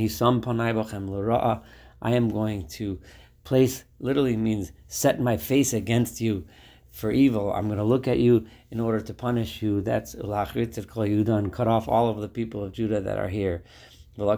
I 2.01 2.12
am 2.12 2.30
going 2.30 2.68
to 2.68 3.00
place, 3.44 3.84
literally 4.00 4.38
means 4.38 4.72
set 4.88 5.20
my 5.20 5.38
face 5.38 5.74
against 5.74 6.22
you 6.22 6.46
for 6.92 7.12
evil. 7.12 7.54
I'm 7.54 7.68
going 7.68 7.77
to 7.77 7.84
look 7.84 8.08
at 8.08 8.20
you 8.20 8.48
in 8.72 8.80
order 8.80 9.00
to 9.00 9.13
punish 9.13 9.62
you. 9.62 9.82
That's 9.82 10.16
ulachrit 10.16 10.88
kol 10.88 11.04
Yudah 11.06 11.38
and 11.38 11.54
cut 11.54 11.68
off 11.68 11.88
all 11.88 12.10
of 12.10 12.18
the 12.18 12.27
people 12.27 12.63
of 12.63 12.72
Judah 12.74 13.01
that 13.01 13.18
are 13.18 13.30
here. 13.30 13.63
Those 14.19 14.36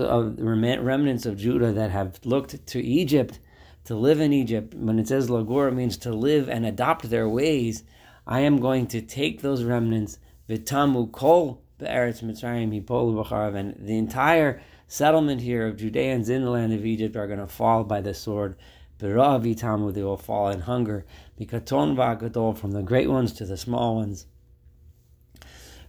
of 0.00 0.38
remnants 0.40 1.26
of 1.26 1.36
Judah 1.36 1.72
that 1.72 1.90
have 1.92 2.18
looked 2.24 2.66
to 2.66 2.82
Egypt 2.82 3.38
to 3.84 3.94
live 3.94 4.20
in 4.20 4.32
Egypt, 4.32 4.74
when 4.74 4.98
it 4.98 5.06
says 5.06 5.30
lagor, 5.30 5.68
it 5.68 5.74
means 5.74 5.96
to 5.98 6.12
live 6.12 6.48
and 6.48 6.66
adopt 6.66 7.08
their 7.08 7.28
ways. 7.28 7.84
I 8.26 8.40
am 8.40 8.58
going 8.58 8.88
to 8.88 9.00
take 9.00 9.42
those 9.42 9.62
remnants, 9.62 10.18
vitamu 10.48 11.12
kol 11.12 11.62
be'eretz 11.78 12.24
Mitzrayim, 12.24 12.74
and 13.54 13.76
the 13.78 13.96
entire 13.96 14.60
settlement 14.88 15.40
here 15.40 15.68
of 15.68 15.76
Judeans 15.76 16.28
in 16.28 16.42
the 16.42 16.50
land 16.50 16.72
of 16.72 16.84
Egypt 16.84 17.14
are 17.14 17.28
going 17.28 17.38
to 17.38 17.46
fall 17.46 17.84
by 17.84 18.00
the 18.00 18.12
sword. 18.12 18.56
Vitamu, 19.00 19.92
they 19.92 20.02
will 20.02 20.16
fall 20.16 20.48
in 20.48 20.60
hunger. 20.60 21.04
Mikaton 21.40 21.94
va'gadol, 21.96 22.56
from 22.56 22.72
the 22.72 22.82
great 22.82 23.08
ones 23.10 23.32
to 23.34 23.46
the 23.46 23.56
small 23.56 23.94
ones. 23.96 24.26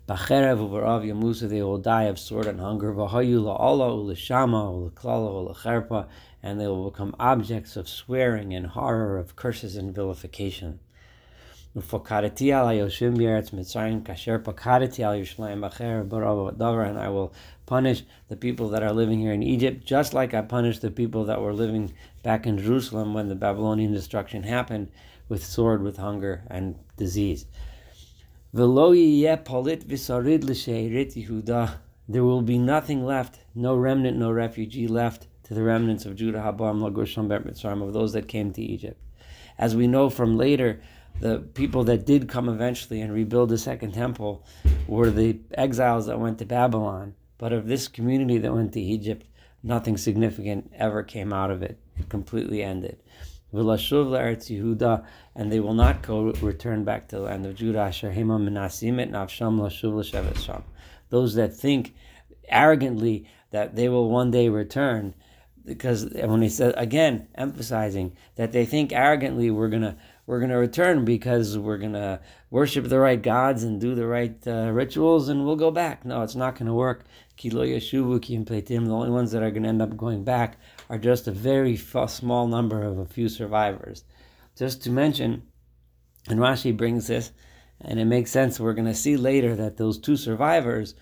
Bacherev 0.06 0.60
uvarav 0.60 1.06
yamusa, 1.06 1.48
they 1.48 1.62
will 1.62 1.78
die 1.78 2.04
of 2.04 2.20
sword 2.20 2.46
and 2.46 2.60
hunger. 2.60 2.92
Vahayu 2.94 3.42
la'ala 3.42 3.90
ulishama 3.90 4.92
ulaklala 4.92 5.56
ulacherpa, 5.56 6.08
and 6.42 6.60
they 6.60 6.68
will 6.68 6.90
become 6.92 7.16
objects 7.22 7.78
of 7.78 7.88
swearing 7.88 8.54
and 8.54 8.68
horror, 8.68 9.18
of 9.18 9.38
curses 9.38 9.78
and 9.78 9.96
vilification. 9.96 10.80
Ufakadati 11.74 12.52
al 12.52 12.68
Yoshim 12.68 13.16
Yeretz 13.16 13.52
Mitzrayim 13.52 14.04
Kasher 14.04 14.44
Pakadati 14.44 15.00
al 15.00 15.14
Yerushalayim 15.14 15.62
Bacher 15.62 16.06
Davar, 16.06 16.90
and 16.90 17.00
I 17.00 17.08
will 17.08 17.34
punish 17.66 18.04
the 18.28 18.36
people 18.36 18.68
that 18.70 18.84
are 18.84 18.92
living 18.92 19.20
here 19.20 19.32
in 19.32 19.42
Egypt, 19.42 19.86
just 19.86 20.14
like 20.14 20.34
I 20.34 20.42
punished 20.42 20.82
the 20.82 20.92
people 20.92 21.24
that 21.26 21.42
were 21.42 21.54
living 21.54 21.94
back 22.24 22.46
in 22.46 22.58
Jerusalem 22.58 23.14
when 23.14 23.30
the 23.30 23.36
Babylonian 23.36 23.94
destruction 23.94 24.44
happened, 24.44 24.92
with 25.30 25.46
sword, 25.46 25.82
with 25.82 25.96
hunger, 25.96 26.44
and 26.48 26.76
disease. 26.98 27.46
There 28.56 28.68
will 28.68 28.84
be 32.44 32.58
nothing 32.60 33.04
left, 33.04 33.40
no 33.56 33.76
remnant, 33.76 34.18
no 34.18 34.32
refugee 34.32 34.88
left 34.88 35.28
to 35.46 35.56
the 35.56 35.64
remnants 35.64 36.06
of 36.06 36.16
Judah, 36.16 36.38
Habam, 36.38 36.80
Lagusham, 36.80 37.28
Bet 37.28 37.46
Mitzrayim, 37.46 37.82
of 37.82 37.94
those 37.94 38.14
that 38.14 38.28
came 38.28 38.54
to 38.54 38.62
Egypt. 38.62 39.02
As 39.58 39.76
we 39.76 39.88
know 39.88 40.08
from 40.12 40.38
later 40.38 40.82
the 41.20 41.40
people 41.40 41.84
that 41.86 42.06
did 42.06 42.30
come 42.30 42.48
eventually 42.48 43.02
and 43.02 43.12
rebuild 43.12 43.50
the 43.50 43.58
second 43.58 43.96
temple 43.96 44.46
were 44.88 45.10
the 45.10 45.40
exiles 45.56 46.06
that 46.06 46.20
went 46.20 46.38
to 46.38 46.46
Babylon. 46.46 47.16
But 47.40 47.54
of 47.54 47.68
this 47.68 47.88
community 47.88 48.38
that 48.38 48.54
went 48.54 48.74
to 48.74 48.80
Egypt, 48.80 49.26
nothing 49.64 49.98
significant 49.98 50.72
ever 50.76 51.02
came 51.02 51.34
out 51.34 51.50
of 51.50 51.64
it. 51.64 51.80
It 51.98 52.08
completely 52.08 52.62
ended. 52.62 53.02
V'lashuv 53.54 54.08
la'eretz 54.08 54.50
Yehuda, 54.50 55.06
and 55.36 55.52
they 55.52 55.60
will 55.60 55.76
not 55.76 56.02
go 56.02 56.32
return 56.42 56.84
back 56.84 57.08
to 57.10 57.18
the 57.18 57.22
land 57.22 57.46
of 57.46 57.56
Judah. 57.56 57.80
Asher 57.80 58.12
hema 58.12 58.40
menasim 58.40 59.00
et 59.00 59.12
nafsham 59.12 59.60
lashuv 59.60 60.04
sham. 60.44 60.64
Those 61.10 61.36
that 61.36 61.56
think 61.56 61.94
arrogantly 62.50 63.28
that 63.52 63.76
they 63.76 63.88
will 63.90 64.10
one 64.10 64.32
day 64.32 64.50
return, 64.50 65.14
because 65.66 66.06
when 66.06 66.42
he 66.42 66.50
said 66.50 66.74
again, 66.78 67.28
emphasizing 67.36 68.18
that 68.36 68.52
they 68.52 68.66
think 68.66 68.92
arrogantly 68.92 69.52
we're 69.52 69.70
gonna 69.70 69.96
we're 70.26 70.40
gonna 70.40 70.58
return 70.58 71.06
because 71.06 71.58
we're 71.58 71.78
gonna 71.78 72.20
worship 72.50 72.88
the 72.90 73.00
right 73.00 73.22
gods 73.22 73.64
and 73.64 73.80
do 73.80 73.94
the 73.94 74.08
right 74.08 74.36
uh, 74.48 74.72
rituals 74.72 75.30
and 75.30 75.46
we'll 75.46 75.56
go 75.56 75.72
back. 75.72 76.04
No, 76.04 76.24
it's 76.24 76.36
not 76.36 76.58
gonna 76.58 76.74
work. 76.74 77.06
Kilo 77.38 77.66
yeshuvu 77.66 78.22
ki 78.22 78.38
The 78.44 78.78
only 78.78 79.10
ones 79.10 79.32
that 79.32 79.44
are 79.44 79.52
gonna 79.52 79.68
end 79.68 79.82
up 79.82 79.96
going 79.96 80.24
back 80.24 80.58
are 80.94 81.00
just 81.00 81.28
a 81.28 81.32
very 81.32 81.76
small 81.76 82.48
number 82.48 82.84
of 82.84 83.00
a 83.00 83.06
few 83.06 83.28
survivors. 83.28 84.04
Just 84.56 84.84
to 84.84 84.92
mention, 84.92 85.42
and 86.30 86.40
Rashi 86.40 86.78
brings 86.78 87.08
this, 87.08 87.32
and 87.82 88.00
it 88.00 88.06
makes 88.06 88.30
sense. 88.30 88.60
We're 88.60 88.76
going 88.76 88.86
to 88.86 88.94
see 88.94 89.18
later 89.18 89.56
that 89.56 89.78
those 89.78 89.98
two 89.98 90.16
survivors, 90.16 90.94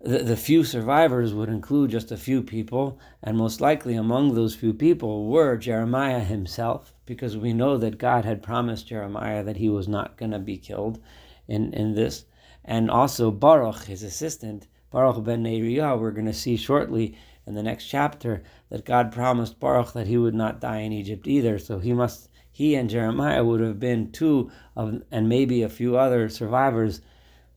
the, 0.00 0.18
the 0.18 0.36
few 0.36 0.62
survivors 0.62 1.34
would 1.34 1.48
include 1.48 1.90
just 1.90 2.12
a 2.12 2.16
few 2.16 2.44
people, 2.44 3.00
and 3.20 3.36
most 3.36 3.60
likely 3.60 3.96
among 3.96 4.34
those 4.34 4.54
few 4.54 4.72
people 4.72 5.26
were 5.26 5.56
Jeremiah 5.56 6.20
himself, 6.20 6.94
because 7.04 7.36
we 7.36 7.52
know 7.52 7.76
that 7.76 7.98
God 7.98 8.24
had 8.24 8.40
promised 8.40 8.86
Jeremiah 8.86 9.42
that 9.42 9.56
he 9.56 9.68
was 9.68 9.88
not 9.88 10.16
going 10.16 10.30
to 10.30 10.38
be 10.38 10.58
killed 10.58 11.02
in, 11.48 11.74
in 11.74 11.96
this, 11.96 12.24
and 12.64 12.88
also 12.88 13.32
Baruch, 13.32 13.82
his 13.86 14.04
assistant, 14.04 14.68
Baruch 14.92 15.24
ben 15.24 15.42
Neriah, 15.42 15.98
we're 15.98 16.12
going 16.12 16.26
to 16.26 16.32
see 16.32 16.56
shortly 16.56 17.18
in 17.48 17.54
the 17.54 17.62
next 17.62 17.86
chapter 17.86 18.42
that 18.68 18.84
God 18.84 19.10
promised 19.10 19.58
Baruch 19.58 19.94
that 19.94 20.06
he 20.06 20.18
would 20.18 20.34
not 20.34 20.60
die 20.60 20.80
in 20.80 20.92
Egypt 20.92 21.26
either. 21.26 21.58
So 21.58 21.78
he 21.78 21.94
must 21.94 22.28
he 22.52 22.74
and 22.74 22.90
Jeremiah 22.90 23.44
would 23.44 23.60
have 23.60 23.80
been 23.80 24.12
two 24.12 24.50
of 24.76 25.02
and 25.10 25.28
maybe 25.28 25.62
a 25.62 25.68
few 25.68 25.96
other 25.96 26.28
survivors 26.28 27.00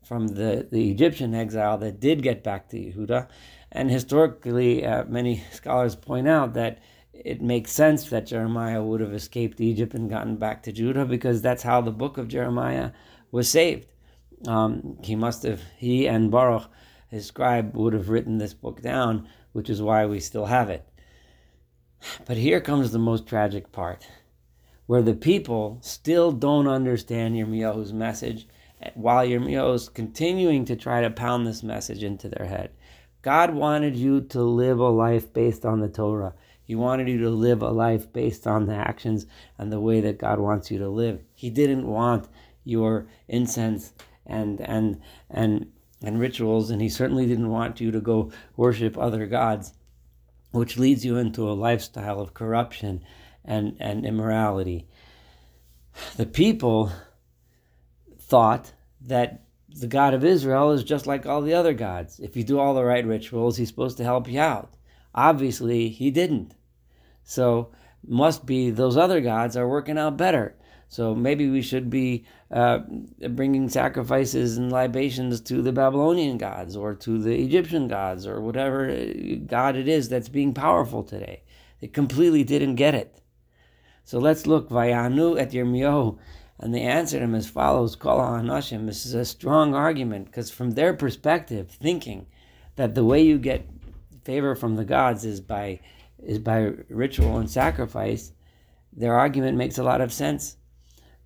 from 0.04 0.30
the, 0.30 0.68
the 0.72 0.90
Egyptian 0.92 1.34
exile 1.36 1.78
that 1.80 2.00
did 2.00 2.24
get 2.24 2.44
back 2.44 2.70
to 2.70 2.78
Yehuda. 2.78 3.28
And 3.72 3.92
historically, 3.92 4.86
uh, 4.86 5.06
many 5.06 5.44
scholars 5.52 5.96
point 5.96 6.28
out 6.28 6.54
that 6.54 6.80
it 7.14 7.42
makes 7.42 7.72
sense 7.72 8.10
that 8.10 8.28
Jeremiah 8.28 8.84
would 8.84 9.02
have 9.02 9.14
escaped 9.14 9.62
Egypt 9.62 9.94
and 9.94 10.10
gotten 10.10 10.38
back 10.38 10.64
to 10.64 10.72
Judah 10.72 11.06
because 11.06 11.42
that's 11.42 11.64
how 11.64 11.82
the 11.82 11.92
book 11.92 12.18
of 12.18 12.28
Jeremiah 12.28 12.92
was 13.32 13.50
saved. 13.50 13.88
Um, 14.48 14.98
he 15.04 15.16
must 15.16 15.44
have, 15.44 15.62
he 15.78 16.08
and 16.08 16.32
Baruch, 16.32 16.70
his 17.10 17.26
scribe, 17.26 17.76
would 17.76 17.94
have 17.94 18.10
written 18.10 18.38
this 18.38 18.54
book 18.54 18.82
down 18.82 19.28
which 19.52 19.70
is 19.70 19.82
why 19.82 20.06
we 20.06 20.20
still 20.20 20.46
have 20.46 20.70
it. 20.70 20.88
But 22.26 22.38
here 22.38 22.60
comes 22.60 22.92
the 22.92 23.00
most 23.00 23.28
tragic 23.28 23.72
part, 23.72 24.08
where 24.88 25.02
the 25.02 25.14
people 25.14 25.78
still 25.82 26.32
don't 26.32 26.68
understand 26.68 27.36
Yirmiyahu's 27.36 27.94
message, 27.94 28.48
while 28.96 29.26
Yirmiyahu 29.26 29.76
is 29.76 29.90
continuing 29.90 30.66
to 30.66 30.76
try 30.76 31.02
to 31.02 31.10
pound 31.10 31.46
this 31.46 31.62
message 31.64 32.04
into 32.04 32.28
their 32.28 32.48
head. 32.48 32.72
God 33.22 33.54
wanted 33.54 33.96
you 33.96 34.22
to 34.22 34.42
live 34.42 34.80
a 34.80 34.90
life 34.90 35.32
based 35.32 35.64
on 35.66 35.80
the 35.80 35.90
Torah. 35.90 36.34
He 36.64 36.76
wanted 36.76 37.08
you 37.08 37.20
to 37.20 37.30
live 37.30 37.62
a 37.62 37.70
life 37.70 38.12
based 38.12 38.48
on 38.48 38.66
the 38.66 38.76
actions 38.76 39.28
and 39.58 39.72
the 39.72 39.80
way 39.80 40.02
that 40.02 40.18
God 40.18 40.40
wants 40.40 40.72
you 40.72 40.80
to 40.80 40.90
live. 40.90 41.22
He 41.36 41.50
didn't 41.50 41.86
want 41.86 42.28
your 42.64 43.08
incense 43.28 43.94
and 44.26 44.62
and 44.62 45.02
and 45.30 45.72
and 46.04 46.20
rituals, 46.20 46.70
and 46.70 46.82
he 46.82 46.90
certainly 46.90 47.28
didn't 47.28 47.50
want 47.50 47.80
you 47.80 47.92
to 47.92 48.02
go 48.02 48.32
worship 48.56 48.98
other 48.98 49.28
gods, 49.28 49.74
which 50.52 50.78
leads 50.78 51.06
you 51.06 51.18
into 51.18 51.50
a 51.50 51.54
lifestyle 51.54 52.20
of 52.20 52.34
corruption 52.34 53.04
and, 53.46 53.76
and 53.80 54.06
immorality. 54.06 54.88
The 56.18 56.26
people 56.26 56.92
thought 58.20 58.72
that 59.02 59.44
the 59.70 59.88
God 59.88 60.14
of 60.14 60.26
Israel 60.26 60.72
is 60.72 60.84
just 60.84 61.08
like 61.08 61.26
all 61.26 61.42
the 61.42 61.54
other 61.54 61.74
gods. 61.74 62.20
If 62.20 62.36
you 62.36 62.44
do 62.44 62.60
all 62.60 62.74
the 62.74 62.84
right 62.84 63.06
rituals, 63.06 63.58
he's 63.58 63.70
supposed 63.70 63.98
to 63.98 64.04
help 64.04 64.28
you 64.28 64.40
out. 64.40 64.74
Obviously, 65.14 65.90
he 65.90 66.12
didn't. 66.12 66.56
So, 67.24 67.72
must 68.06 68.46
be 68.46 68.72
those 68.72 68.98
other 68.98 69.22
gods 69.22 69.56
are 69.56 69.68
working 69.68 69.98
out 69.98 70.18
better. 70.18 70.56
So 70.92 71.16
maybe 71.16 71.50
we 71.50 71.62
should 71.62 71.90
be 71.90 72.26
uh, 72.52 72.80
bringing 73.30 73.70
sacrifices 73.70 74.58
and 74.58 74.70
libations 74.70 75.40
to 75.40 75.62
the 75.62 75.72
Babylonian 75.72 76.38
gods 76.38 76.76
or 76.76 76.96
to 76.96 77.18
the 77.18 77.34
Egyptian 77.34 77.88
gods 77.88 78.28
or 78.28 78.42
whatever 78.42 78.90
uh, 78.90 79.38
god 79.48 79.78
it 79.78 79.88
is 79.88 80.10
that's 80.10 80.28
being 80.28 80.54
powerful 80.54 81.02
today. 81.02 81.44
They 81.80 81.88
completely 81.88 82.44
didn't 82.44 82.76
get 82.76 82.94
it. 82.94 83.22
So 84.04 84.20
let's 84.20 84.46
look 84.46 84.68
Vayanu 84.68 85.40
at 85.40 85.52
Yirmiyahu, 85.52 86.18
and 86.60 86.76
they 86.76 86.82
answered 86.82 87.22
him 87.22 87.36
as 87.36 87.48
follows: 87.48 87.96
Kol 87.96 88.20
Hanashim. 88.20 88.86
This 88.86 89.06
is 89.06 89.14
a 89.14 89.24
strong 89.24 89.74
argument 89.74 90.26
because 90.26 90.52
from 90.52 90.72
their 90.72 90.94
perspective, 90.94 91.70
thinking 91.70 92.28
that 92.76 92.96
the 92.96 93.06
way 93.06 93.22
you 93.22 93.38
get 93.38 93.66
favor 94.26 94.56
from 94.56 94.76
the 94.76 94.84
gods 94.84 95.24
is 95.24 95.40
by 95.40 95.80
is 96.22 96.40
by 96.40 96.74
ritual 96.90 97.38
and 97.38 97.50
sacrifice, 97.50 98.34
their 98.92 99.18
argument 99.18 99.58
makes 99.58 99.78
a 99.78 99.84
lot 99.84 100.02
of 100.02 100.12
sense 100.12 100.58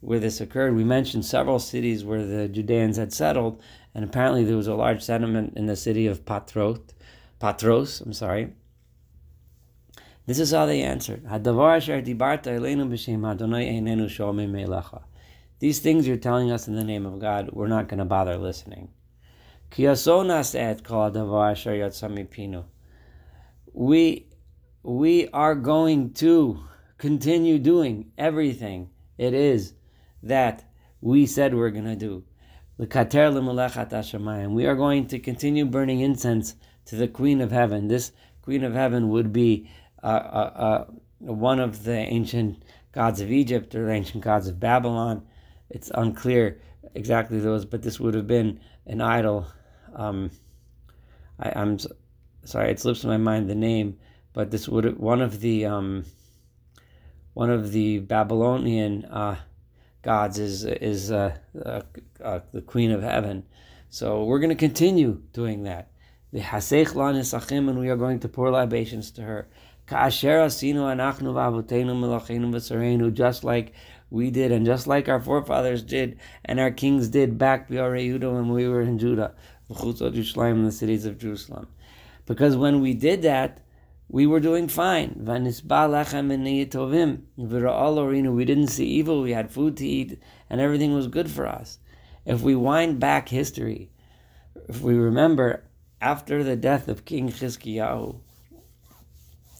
where 0.00 0.20
this 0.20 0.40
occurred, 0.40 0.76
we 0.76 0.84
mentioned 0.84 1.24
several 1.24 1.58
cities 1.58 2.04
where 2.04 2.24
the 2.24 2.48
Judeans 2.48 2.96
had 2.96 3.12
settled, 3.12 3.60
and 3.94 4.04
apparently 4.04 4.44
there 4.44 4.56
was 4.56 4.68
a 4.68 4.74
large 4.74 5.02
settlement 5.02 5.54
in 5.56 5.66
the 5.66 5.76
city 5.76 6.06
of 6.06 6.24
Patros. 6.24 6.80
Patros, 7.40 8.00
I'm 8.00 8.12
sorry. 8.12 8.52
This 10.26 10.38
is 10.38 10.52
how 10.52 10.66
they 10.66 10.82
answered. 10.82 11.24
These 15.58 15.80
things 15.80 16.06
you're 16.06 16.16
telling 16.16 16.50
us 16.50 16.68
in 16.68 16.76
the 16.76 16.84
name 16.84 17.06
of 17.06 17.18
God, 17.18 17.50
we're 17.52 17.66
not 17.66 17.88
going 17.88 17.98
to 17.98 18.04
bother 18.04 18.36
listening. 18.36 18.90
We, 23.72 24.28
we 24.82 25.28
are 25.28 25.54
going 25.54 26.12
to 26.14 26.60
continue 26.98 27.58
doing 27.58 28.12
everything 28.16 28.90
it 29.16 29.34
is 29.34 29.74
that 30.22 30.64
we 31.00 31.26
said 31.26 31.54
we're 31.54 31.70
going 31.70 31.84
to 31.84 31.96
do. 31.96 32.24
We 32.78 32.86
are 34.66 34.76
going 34.76 35.06
to 35.08 35.18
continue 35.18 35.64
burning 35.64 36.00
incense 36.00 36.54
to 36.86 36.96
the 36.96 37.08
Queen 37.08 37.40
of 37.40 37.50
Heaven. 37.50 37.88
This 37.88 38.12
Queen 38.42 38.64
of 38.64 38.74
Heaven 38.74 39.08
would 39.10 39.32
be 39.32 39.68
uh, 40.02 40.06
uh, 40.06 40.52
uh, 40.54 40.84
one 41.18 41.60
of 41.60 41.84
the 41.84 41.96
ancient 41.96 42.62
gods 42.92 43.20
of 43.20 43.30
Egypt 43.30 43.74
or 43.74 43.86
the 43.86 43.92
ancient 43.92 44.22
gods 44.22 44.48
of 44.48 44.60
Babylon. 44.60 45.26
It's 45.70 45.90
unclear 45.94 46.60
exactly 46.94 47.40
those, 47.40 47.64
but 47.64 47.82
this 47.82 48.00
would 48.00 48.14
have 48.14 48.26
been 48.26 48.60
an 48.86 49.00
idol. 49.00 49.46
Um, 49.94 50.30
I, 51.38 51.60
am 51.60 51.78
sorry, 52.44 52.70
it 52.70 52.80
slips 52.80 53.04
my 53.04 53.16
mind 53.16 53.50
the 53.50 53.54
name, 53.54 53.98
but 54.32 54.50
this 54.50 54.68
would 54.68 54.98
one 54.98 55.20
of 55.20 55.40
the 55.40 55.66
um, 55.66 56.04
one 57.34 57.50
of 57.50 57.72
the 57.72 57.98
Babylonian 57.98 59.04
uh, 59.04 59.36
gods 60.02 60.38
is 60.38 60.64
is 60.64 61.10
uh, 61.10 61.36
uh, 61.64 61.80
uh, 62.22 62.40
the 62.52 62.62
Queen 62.62 62.90
of 62.90 63.02
Heaven. 63.02 63.44
So 63.90 64.24
we're 64.24 64.38
going 64.38 64.50
to 64.50 64.56
continue 64.56 65.22
doing 65.32 65.64
that. 65.64 65.90
The 66.32 66.40
Hasech 66.40 66.88
Lanisachim, 66.88 67.70
and 67.70 67.78
we 67.78 67.88
are 67.88 67.96
going 67.96 68.20
to 68.20 68.28
pour 68.28 68.50
libations 68.50 69.10
to 69.12 69.22
her. 69.22 69.48
Just 69.90 70.22
like 73.44 73.72
we 74.10 74.30
did, 74.30 74.52
and 74.52 74.66
just 74.66 74.86
like 74.86 75.08
our 75.08 75.20
forefathers 75.20 75.82
did, 75.82 76.18
and 76.44 76.60
our 76.60 76.70
kings 76.70 77.08
did 77.08 77.38
back 77.38 77.70
when 77.70 78.50
we 78.50 78.68
were 78.68 78.82
in 78.82 78.98
Judah, 78.98 79.34
in 79.70 80.64
the 80.64 80.72
cities 80.72 81.06
of 81.06 81.18
Jerusalem. 81.18 81.68
Because 82.26 82.56
when 82.56 82.82
we 82.82 82.92
did 82.92 83.22
that, 83.22 83.62
we 84.08 84.26
were 84.26 84.40
doing 84.40 84.68
fine. 84.68 85.14
We 85.18 85.24
didn't 88.44 88.66
see 88.68 88.86
evil, 88.86 89.22
we 89.22 89.32
had 89.32 89.50
food 89.50 89.76
to 89.76 89.86
eat, 89.86 90.18
and 90.48 90.60
everything 90.60 90.94
was 90.94 91.06
good 91.08 91.30
for 91.30 91.46
us. 91.46 91.78
If 92.24 92.40
we 92.42 92.54
wind 92.54 93.00
back 93.00 93.28
history, 93.28 93.90
if 94.68 94.80
we 94.80 94.94
remember 94.94 95.64
after 96.00 96.42
the 96.42 96.56
death 96.56 96.88
of 96.88 97.04
King 97.04 97.28
Chizkiyahu, 97.30 98.20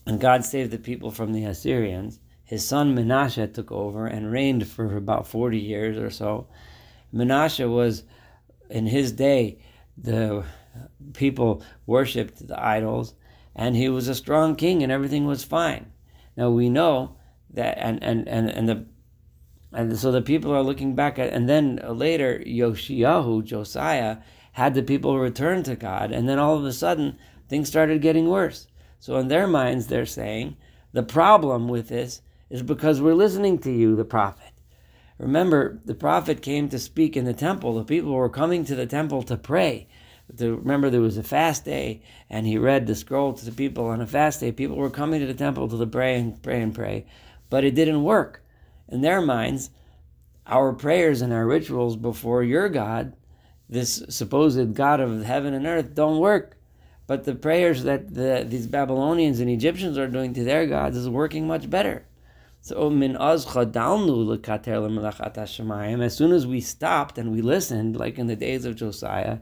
and 0.07 0.21
God 0.21 0.45
saved 0.45 0.71
the 0.71 0.79
people 0.79 1.11
from 1.11 1.33
the 1.33 1.45
Assyrians, 1.45 2.21
his 2.45 2.67
son 2.67 2.97
Menashe 2.97 3.53
took 3.53 3.71
over 3.71 4.07
and 4.07 4.33
reigned 4.33 4.67
for 4.67 4.97
about 4.97 5.27
40 5.27 5.59
years 5.59 5.99
or 5.99 6.09
so. 6.09 6.47
Menashe 7.13 7.69
was, 7.71 8.05
in 8.71 8.87
his 8.87 9.13
day, 9.13 9.59
the 9.99 10.45
people 11.13 11.63
worshipped 11.85 12.47
the 12.47 12.59
idols, 12.59 13.15
and 13.59 13.77
he 13.77 13.89
was 13.89 14.07
a 14.07 14.15
strong 14.15 14.55
king, 14.55 14.85
and 14.85 14.93
everything 14.93 15.27
was 15.27 15.43
fine. 15.43 15.91
Now 16.37 16.49
we 16.49 16.71
know 16.71 17.17
that, 17.51 17.77
and 17.79 18.03
and 18.05 18.29
and 18.29 18.49
and 18.49 18.69
the 18.69 18.87
and 19.73 19.99
so 19.99 20.13
the 20.13 20.23
people 20.23 20.55
are 20.55 20.63
looking 20.63 20.95
back 20.95 21.19
at, 21.19 21.33
and 21.33 21.49
then 21.49 21.81
later 21.85 22.41
Yoshiyahu, 22.47 23.45
Josiah, 23.45 24.19
had 24.53 24.75
the 24.75 24.83
people 24.85 25.19
return 25.19 25.65
to 25.65 25.75
God, 25.75 26.13
and 26.13 26.29
then 26.29 26.39
all 26.39 26.57
of 26.57 26.65
a 26.65 26.73
sudden 26.73 27.19
things 27.49 27.69
started 27.69 28.01
getting 28.01 28.29
worse. 28.29 28.69
So 29.01 29.17
in 29.17 29.27
their 29.27 29.49
minds, 29.49 29.89
they're 29.89 30.07
saying 30.07 30.57
the 30.93 31.03
problem 31.03 31.69
with 31.69 31.89
this 31.89 32.23
is 32.49 32.63
because 32.63 33.01
we're 33.01 33.15
listening 33.15 33.59
to 33.59 33.73
you, 33.73 33.97
the 33.97 34.05
prophet. 34.05 34.53
Remember, 35.19 35.81
the 35.85 35.97
prophet 35.97 36.43
came 36.43 36.69
to 36.69 36.79
speak 36.79 37.17
in 37.17 37.25
the 37.25 37.35
temple. 37.35 37.75
The 37.75 37.85
people 37.85 38.13
were 38.13 38.29
coming 38.29 38.65
to 38.67 38.77
the 38.77 38.87
temple 38.87 39.23
to 39.25 39.37
pray. 39.37 39.89
To 40.37 40.57
remember, 40.57 40.91
there 40.91 41.01
was 41.01 41.17
a 41.17 41.23
fast 41.23 41.65
day, 41.65 42.03
and 42.29 42.47
he 42.47 42.59
read 42.59 42.87
the 42.87 42.95
scroll 42.95 43.33
to 43.33 43.45
the 43.45 43.53
people 43.53 43.87
on 43.87 44.01
a 44.01 44.07
fast 44.07 44.41
day. 44.41 44.53
People 44.53 44.77
were 44.77 44.91
coming 44.91 45.21
to 45.21 45.27
the 45.27 45.35
temple 45.35 45.69
to 45.69 45.87
pray 45.87 46.17
and 46.17 46.41
pray 46.43 46.61
and 46.61 46.75
pray, 46.75 47.07
but 47.49 47.65
it 47.65 47.75
didn't 47.75 48.03
work. 48.05 48.45
In 48.89 49.01
their 49.01 49.21
minds, 49.21 49.71
our 50.47 50.73
prayers 50.73 51.23
and 51.23 51.33
our 51.33 51.47
rituals 51.47 51.97
before 51.97 52.43
your 52.43 52.69
God, 52.69 53.15
this 53.69 54.03
supposed 54.09 54.75
God 54.75 55.01
of 55.01 55.25
heaven 55.25 55.55
and 55.55 55.67
earth, 55.67 55.95
don't 55.95 56.19
work. 56.19 56.57
But 57.07 57.25
the 57.25 57.35
prayers 57.35 57.85
that 57.85 58.15
the, 58.15 58.45
these 58.47 58.67
Babylonians 58.67 59.41
and 59.41 59.49
Egyptians 59.51 59.97
are 59.97 60.09
doing 60.09 60.35
to 60.35 60.45
their 60.45 60.67
gods 60.67 60.97
is 60.97 61.09
working 61.09 61.47
much 61.47 61.71
better. 61.71 62.05
So 62.61 62.91
min 62.91 63.17
As 63.17 63.47
soon 66.17 66.33
as 66.33 66.47
we 66.47 66.61
stopped 66.61 67.19
and 67.19 67.33
we 67.33 67.41
listened, 67.41 67.97
like 67.97 68.19
in 68.19 68.27
the 68.27 68.37
days 68.37 68.65
of 68.67 68.77
Josiah, 68.77 69.39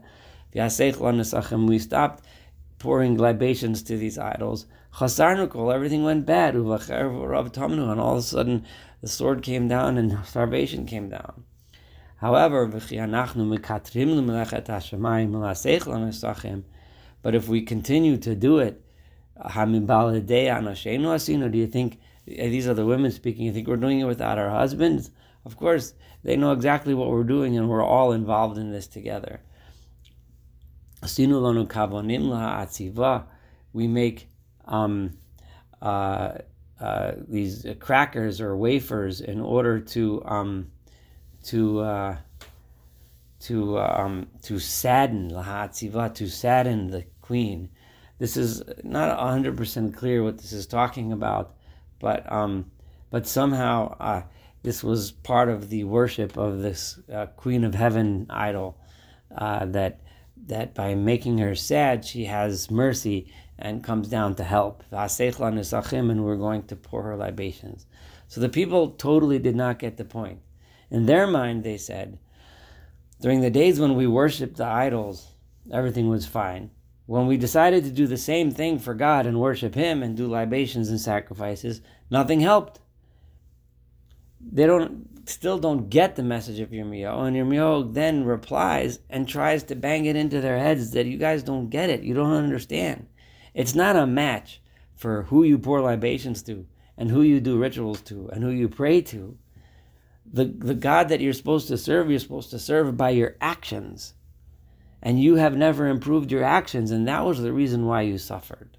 we 0.53 1.79
stopped 1.79 2.23
pouring 2.79 3.17
libations 3.17 3.83
to 3.83 3.97
these 3.97 4.17
idols. 4.17 4.65
Everything 4.99 6.03
went 6.03 6.25
bad. 6.25 6.55
And 6.55 6.71
all 6.71 8.11
of 8.11 8.17
a 8.17 8.21
sudden, 8.21 8.65
the 9.01 9.07
sword 9.07 9.43
came 9.43 9.67
down 9.67 9.97
and 9.97 10.17
starvation 10.25 10.85
came 10.85 11.09
down. 11.09 11.43
However, 12.17 12.65
but 17.21 17.35
if 17.35 17.47
we 17.47 17.61
continue 17.61 18.17
to 18.17 18.35
do 18.35 18.59
it, 18.59 18.83
do 19.35 19.43
you 21.57 21.67
think 21.67 21.99
eh, 22.27 22.49
these 22.49 22.67
are 22.67 22.73
the 22.73 22.85
women 22.85 23.11
speaking? 23.11 23.45
You 23.45 23.53
think 23.53 23.67
we're 23.67 23.77
doing 23.77 23.99
it 23.99 24.05
without 24.05 24.39
our 24.39 24.49
husbands? 24.49 25.11
Of 25.45 25.57
course, 25.57 25.93
they 26.23 26.35
know 26.35 26.51
exactly 26.51 26.95
what 26.95 27.09
we're 27.09 27.23
doing, 27.23 27.55
and 27.55 27.69
we're 27.69 27.83
all 27.83 28.11
involved 28.11 28.57
in 28.57 28.71
this 28.71 28.87
together. 28.87 29.41
We 33.73 33.87
make 33.87 34.29
um, 34.65 35.17
uh, 35.81 36.39
uh, 36.79 37.11
these 37.27 37.65
crackers 37.79 38.39
or 38.41 38.55
wafers 38.55 39.21
in 39.21 39.39
order 39.39 39.79
to 39.79 40.23
um, 40.25 40.71
to 41.45 41.79
uh, 41.79 42.17
to 43.41 43.79
um, 43.79 44.27
to 44.43 44.59
sadden 44.59 45.29
to 45.29 46.27
sadden 46.27 46.87
the 46.91 47.05
queen. 47.21 47.69
This 48.19 48.37
is 48.37 48.63
not 48.83 49.17
hundred 49.19 49.57
percent 49.57 49.95
clear 49.95 50.23
what 50.23 50.37
this 50.37 50.53
is 50.53 50.67
talking 50.67 51.11
about, 51.11 51.55
but 51.99 52.31
um, 52.31 52.71
but 53.09 53.27
somehow 53.27 53.95
uh, 53.99 54.21
this 54.63 54.83
was 54.83 55.11
part 55.11 55.49
of 55.49 55.69
the 55.69 55.83
worship 55.83 56.37
of 56.37 56.61
this 56.61 56.99
uh, 57.13 57.27
Queen 57.27 57.63
of 57.63 57.75
Heaven 57.75 58.27
idol. 58.29 58.77
Uh, 59.35 59.65
that 59.65 59.99
that 60.47 60.73
by 60.73 60.95
making 60.95 61.37
her 61.37 61.55
sad, 61.55 62.03
she 62.05 62.25
has 62.25 62.71
mercy 62.71 63.31
and 63.59 63.83
comes 63.83 64.07
down 64.07 64.35
to 64.35 64.43
help. 64.43 64.83
And 64.91 66.25
we're 66.25 66.35
going 66.35 66.63
to 66.63 66.75
pour 66.75 67.03
her 67.03 67.15
libations. 67.15 67.85
So 68.27 68.41
the 68.41 68.49
people 68.49 68.91
totally 68.91 69.39
did 69.39 69.55
not 69.55 69.79
get 69.79 69.97
the 69.97 70.05
point. 70.05 70.39
In 70.89 71.05
their 71.05 71.27
mind, 71.27 71.63
they 71.63 71.77
said, 71.77 72.17
during 73.19 73.41
the 73.41 73.49
days 73.49 73.79
when 73.79 73.95
we 73.95 74.05
worshiped 74.05 74.57
the 74.57 74.65
idols, 74.65 75.33
everything 75.71 76.07
was 76.07 76.25
fine. 76.25 76.69
When 77.07 77.25
we 77.25 77.37
decided 77.37 77.83
to 77.85 77.89
do 77.89 78.05
the 78.05 78.17
same 78.17 78.51
thing 78.51 78.79
for 78.79 78.93
God 78.93 79.25
and 79.25 79.39
worship 79.39 79.73
Him 79.75 80.03
and 80.03 80.15
do 80.15 80.27
libations 80.27 80.89
and 80.89 80.99
sacrifices, 80.99 81.81
nothing 82.11 82.41
helped. 82.41 82.79
They 84.39 84.65
don't 84.65 85.16
still 85.29 85.57
don't 85.57 85.89
get 85.89 86.15
the 86.15 86.23
message 86.23 86.59
of 86.59 86.69
Yirmiyahu, 86.69 87.27
and 87.27 87.35
Yirmiyahu 87.35 87.93
then 87.93 88.23
replies 88.23 88.99
and 89.09 89.27
tries 89.27 89.63
to 89.63 89.75
bang 89.75 90.05
it 90.05 90.15
into 90.15 90.41
their 90.41 90.59
heads 90.59 90.91
that 90.91 91.05
you 91.05 91.17
guys 91.17 91.43
don't 91.43 91.69
get 91.69 91.89
it, 91.89 92.03
you 92.03 92.13
don't 92.13 92.33
understand. 92.33 93.07
It's 93.53 93.75
not 93.75 93.95
a 93.95 94.05
match 94.05 94.61
for 94.95 95.23
who 95.23 95.43
you 95.43 95.57
pour 95.57 95.81
libations 95.81 96.41
to, 96.43 96.65
and 96.97 97.09
who 97.09 97.21
you 97.21 97.39
do 97.39 97.57
rituals 97.57 98.01
to, 98.01 98.29
and 98.29 98.43
who 98.43 98.49
you 98.49 98.69
pray 98.69 99.01
to 99.01 99.37
the, 100.31 100.45
the 100.45 100.75
God 100.75 101.09
that 101.09 101.21
you're 101.21 101.33
supposed 101.33 101.67
to 101.69 101.77
serve, 101.77 102.09
you're 102.09 102.19
supposed 102.19 102.49
to 102.51 102.59
serve 102.59 102.97
by 102.97 103.11
your 103.11 103.35
actions. 103.39 104.13
And 105.01 105.21
you 105.21 105.35
have 105.35 105.55
never 105.55 105.87
improved 105.87 106.31
your 106.31 106.43
actions, 106.43 106.91
and 106.91 107.07
that 107.07 107.25
was 107.25 107.41
the 107.41 107.53
reason 107.53 107.85
why 107.85 108.01
you 108.01 108.17
suffered. 108.17 108.77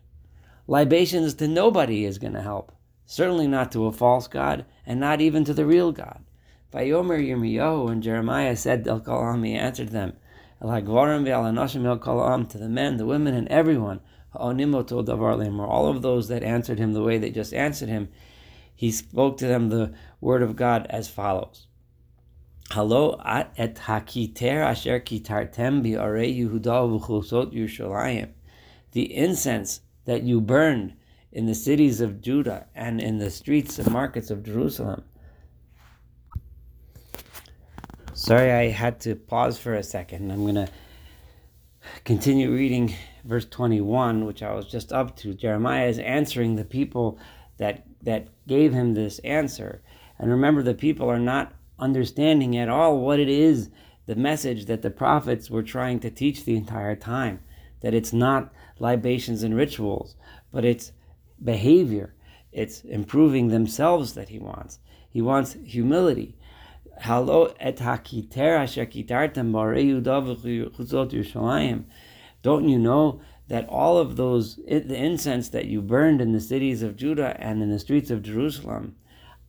Libations 0.66 1.34
to 1.34 1.48
nobody 1.48 2.04
is 2.04 2.18
going 2.18 2.34
to 2.34 2.42
help. 2.42 2.72
Certainly 3.06 3.46
not 3.46 3.72
to 3.72 3.86
a 3.86 3.92
false 3.92 4.26
God, 4.26 4.66
and 4.84 5.00
not 5.00 5.20
even 5.20 5.44
to 5.44 5.54
the 5.54 5.64
real 5.64 5.92
God. 5.92 6.22
Vayomer 6.72 7.18
Yirmiyahu 7.18 7.90
and 7.90 8.02
Jeremiah 8.02 8.54
said, 8.54 8.86
El 8.86 9.00
Kalam, 9.00 9.46
he 9.46 9.54
answered 9.54 9.88
them, 9.88 10.12
El 10.60 10.68
Hagvarim 10.68 11.24
ve'al 11.24 11.44
Anashim 11.50 11.86
El 11.86 11.98
Kalam, 11.98 12.48
to 12.50 12.58
the 12.58 12.68
men, 12.68 12.96
the 12.98 13.06
women, 13.06 13.34
and 13.34 13.48
everyone, 13.48 14.00
all 14.34 14.50
of 15.88 16.02
those 16.02 16.28
that 16.28 16.42
answered 16.42 16.78
him 16.78 16.92
the 16.92 17.02
way 17.02 17.16
they 17.16 17.30
just 17.30 17.54
answered 17.54 17.88
him, 17.88 18.08
he 18.74 18.90
spoke 18.92 19.38
to 19.38 19.46
them 19.46 19.70
the 19.70 19.94
word 20.20 20.42
of 20.42 20.54
God 20.54 20.86
as 20.90 21.08
follows. 21.08 21.66
Halo 22.70 23.18
et 23.56 23.74
hakiter 23.76 24.62
asher 24.62 25.00
kitartem 25.00 25.82
bi 25.82 25.90
Yehuda 25.90 27.00
v'chusot 27.00 27.54
Yerushalayim. 27.54 28.28
The 28.92 29.16
incense 29.16 29.80
that 30.04 30.22
you 30.22 30.42
burned 30.42 30.92
in 31.32 31.46
the 31.46 31.54
cities 31.54 32.02
of 32.02 32.20
Judah 32.20 32.66
and 32.74 33.00
in 33.00 33.16
the 33.16 33.30
streets 33.30 33.78
and 33.78 33.90
markets 33.90 34.30
of 34.30 34.42
Jerusalem. 34.42 35.04
Sorry, 38.18 38.50
I 38.50 38.70
had 38.70 38.98
to 39.02 39.14
pause 39.14 39.58
for 39.58 39.74
a 39.74 39.82
second. 39.84 40.32
I'm 40.32 40.42
going 40.42 40.56
to 40.56 40.68
continue 42.04 42.52
reading 42.52 42.96
verse 43.24 43.44
21, 43.44 44.26
which 44.26 44.42
I 44.42 44.54
was 44.54 44.66
just 44.66 44.92
up 44.92 45.16
to. 45.18 45.34
Jeremiah 45.34 45.86
is 45.86 46.00
answering 46.00 46.56
the 46.56 46.64
people 46.64 47.16
that 47.58 47.86
that 48.02 48.26
gave 48.48 48.72
him 48.72 48.94
this 48.94 49.20
answer. 49.20 49.82
And 50.18 50.32
remember, 50.32 50.64
the 50.64 50.74
people 50.74 51.08
are 51.08 51.20
not 51.20 51.52
understanding 51.78 52.56
at 52.56 52.68
all 52.68 52.98
what 52.98 53.20
it 53.20 53.28
is, 53.28 53.70
the 54.06 54.16
message 54.16 54.66
that 54.66 54.82
the 54.82 54.90
prophets 54.90 55.48
were 55.48 55.62
trying 55.62 56.00
to 56.00 56.10
teach 56.10 56.44
the 56.44 56.56
entire 56.56 56.96
time. 56.96 57.38
That 57.82 57.94
it's 57.94 58.12
not 58.12 58.52
libations 58.80 59.44
and 59.44 59.54
rituals, 59.54 60.16
but 60.50 60.64
it's 60.64 60.90
behavior. 61.42 62.16
It's 62.50 62.80
improving 62.80 63.46
themselves 63.46 64.14
that 64.14 64.30
he 64.30 64.40
wants. 64.40 64.80
He 65.08 65.22
wants 65.22 65.56
humility. 65.64 66.36
Don't 72.42 72.68
you 72.68 72.78
know 72.78 73.20
that 73.48 73.68
all 73.68 73.98
of 73.98 74.16
those 74.16 74.56
the 74.56 74.96
incense 74.96 75.48
that 75.50 75.66
you 75.66 75.80
burned 75.80 76.20
in 76.20 76.32
the 76.32 76.40
cities 76.40 76.82
of 76.82 76.96
Judah 76.96 77.36
and 77.38 77.62
in 77.62 77.70
the 77.70 77.78
streets 77.78 78.10
of 78.10 78.22
Jerusalem, 78.22 78.96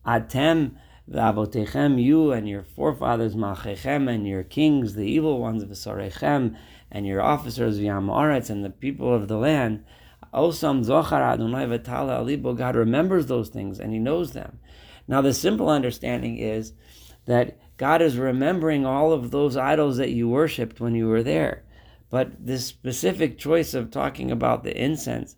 atem 0.06 0.76
v'avotechem, 1.10 2.02
you 2.02 2.32
and 2.32 2.48
your 2.48 2.62
forefathers 2.62 3.34
malchechem 3.34 4.08
and 4.08 4.26
your 4.26 4.44
kings, 4.44 4.94
the 4.94 5.06
evil 5.06 5.40
ones 5.40 5.64
v'sorechem, 5.64 6.56
and 6.90 7.06
your 7.06 7.20
officers 7.20 7.78
v'yamoretz 7.78 8.48
and 8.48 8.64
the 8.64 8.70
people 8.70 9.12
of 9.14 9.28
the 9.28 9.36
land. 9.36 9.84
Osam 10.32 10.84
zochar 10.84 11.20
Adonai 11.20 11.66
v'tala 11.66 12.20
alibo. 12.20 12.56
God 12.56 12.76
remembers 12.76 13.26
those 13.26 13.48
things 13.48 13.80
and 13.80 13.92
He 13.92 13.98
knows 13.98 14.32
them. 14.32 14.60
Now 15.08 15.20
the 15.20 15.34
simple 15.34 15.68
understanding 15.68 16.38
is 16.38 16.72
that 17.26 17.58
God 17.76 18.02
is 18.02 18.16
remembering 18.16 18.84
all 18.84 19.12
of 19.12 19.30
those 19.30 19.56
idols 19.56 19.96
that 19.96 20.10
you 20.10 20.28
worshipped 20.28 20.80
when 20.80 20.94
you 20.94 21.08
were 21.08 21.22
there. 21.22 21.64
But 22.10 22.44
this 22.44 22.66
specific 22.66 23.38
choice 23.38 23.72
of 23.72 23.90
talking 23.90 24.30
about 24.30 24.64
the 24.64 24.76
incense, 24.76 25.36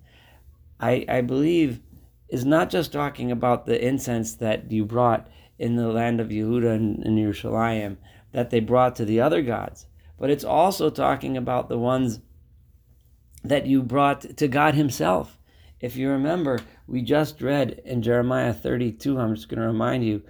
I, 0.81 1.05
I 1.09 1.21
believe, 1.21 1.81
is 2.29 2.45
not 2.45 2.71
just 2.71 2.93
talking 2.93 3.31
about 3.31 3.67
the 3.67 3.87
incense 3.87 4.35
that 4.37 4.73
you 4.73 4.85
brought 4.87 5.29
in 5.59 5.77
the 5.77 5.89
land 5.89 6.19
of 6.19 6.29
Yehuda 6.29 6.75
and 6.75 7.05
in 7.05 7.17
Yerushalayim 7.17 7.99
that 8.33 8.51
they 8.51 8.61
brought 8.61 8.97
to 8.97 9.05
the 9.05 9.21
other 9.21 9.43
gods, 9.43 9.87
but 10.19 10.31
it's 10.31 10.45
also 10.45 10.89
talking 10.89 11.37
about 11.37 11.69
the 11.69 11.79
ones 11.79 12.21
that 13.45 13.67
you 13.67 13.83
brought 13.83 14.37
to 14.39 14.49
God 14.49 14.75
Himself. 14.75 15.39
If 15.79 15.97
you 15.97 16.09
remember, 16.09 16.61
we 16.87 17.03
just 17.03 17.43
read 17.43 17.83
in 17.85 18.03
Jeremiah 18.03 18.55
32, 18.55 19.19
I'm 19.19 19.35
just 19.35 19.49
going 19.49 19.61
to 19.61 19.67
remind 19.67 20.05
you, 20.05 20.23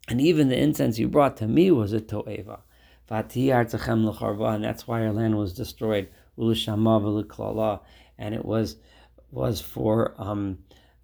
and 0.08 0.20
even 0.20 0.48
the 0.48 0.58
incense 0.58 0.98
you 0.98 1.08
brought 1.08 1.36
to 1.36 1.46
me 1.46 1.70
was 1.70 1.92
a 1.92 2.00
to'eva. 2.00 2.62
And 3.08 4.64
that's 4.64 4.88
why 4.88 5.02
our 5.02 5.12
land 5.12 5.38
was 5.38 5.52
destroyed. 5.52 6.08
And 6.36 8.34
it 8.34 8.44
was 8.44 8.76
was 9.30 9.60
for 9.60 10.14
um, 10.16 10.58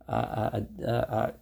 a, 0.08 0.64
a, 0.82 1.34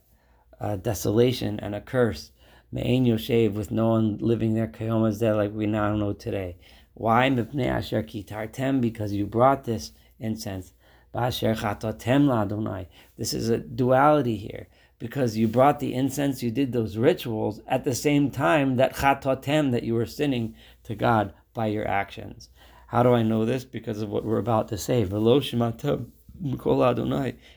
a, 0.60 0.76
desolation 0.76 1.58
and 1.60 1.74
a 1.74 1.80
curse. 1.80 2.32
Me'en 2.70 3.04
Yoshev, 3.04 3.54
with 3.54 3.70
no 3.70 3.88
one 3.90 4.18
living 4.18 4.54
there, 4.54 4.66
Kayomas 4.66 5.18
there, 5.18 5.34
like 5.34 5.52
we 5.52 5.66
now 5.66 5.94
know 5.96 6.12
today. 6.12 6.56
Why? 6.94 7.26
Asher 7.26 8.02
kitartem, 8.02 8.80
because 8.80 9.12
you 9.12 9.26
brought 9.26 9.64
this 9.64 9.92
incense. 10.18 10.72
Ba'asher. 11.14 12.86
This 13.16 13.32
is 13.32 13.48
a 13.48 13.58
duality 13.58 14.36
here 14.36 14.68
because 14.98 15.36
you 15.36 15.46
brought 15.46 15.78
the 15.80 15.94
incense, 15.94 16.42
you 16.42 16.50
did 16.50 16.72
those 16.72 16.96
rituals 16.96 17.60
at 17.66 17.84
the 17.84 17.94
same 17.94 18.30
time 18.30 18.76
that 18.76 18.96
chatotem, 18.96 19.70
that 19.72 19.84
you 19.84 19.94
were 19.94 20.06
sinning 20.06 20.54
to 20.84 20.94
God 20.94 21.32
by 21.54 21.66
your 21.66 21.86
actions. 21.86 22.48
How 22.88 23.02
do 23.02 23.12
I 23.12 23.22
know 23.22 23.44
this? 23.44 23.64
Because 23.64 24.02
of 24.02 24.08
what 24.08 24.24
we're 24.24 24.38
about 24.38 24.68
to 24.68 24.78
say. 24.78 25.06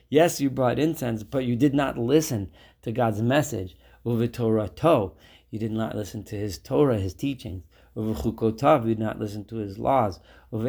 Yes, 0.10 0.42
you 0.42 0.50
brought 0.50 0.80
incense, 0.80 1.24
but 1.24 1.46
you 1.46 1.56
did 1.56 1.74
not 1.74 1.98
listen 1.98 2.52
to 2.82 2.92
God's 2.92 3.22
message. 3.22 3.76
you 4.04 5.60
did 5.60 5.72
not 5.72 5.96
listen 5.96 6.24
to 6.26 6.36
His 6.36 6.58
Torah, 6.58 7.00
His 7.00 7.14
teachings. 7.14 7.64
You 7.96 8.14
did 8.14 9.00
not 9.00 9.20
listen 9.20 9.46
to 9.46 9.56
His 9.58 9.78
laws. 9.78 10.20
And 10.52 10.68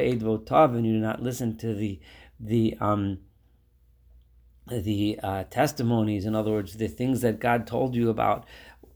you 0.87 0.93
did 0.93 1.03
not 1.03 1.23
listen 1.23 1.57
to 1.59 1.75
the 1.75 2.01
the 2.41 2.77
um 2.81 3.19
the 4.69 5.19
uh, 5.23 5.45
testimonies, 5.45 6.25
in 6.25 6.35
other 6.35 6.53
words, 6.53 6.75
the 6.75 6.89
things 6.89 7.21
that 7.23 7.41
God 7.41 7.67
told 7.67 7.95
you 7.95 8.11
about 8.11 8.47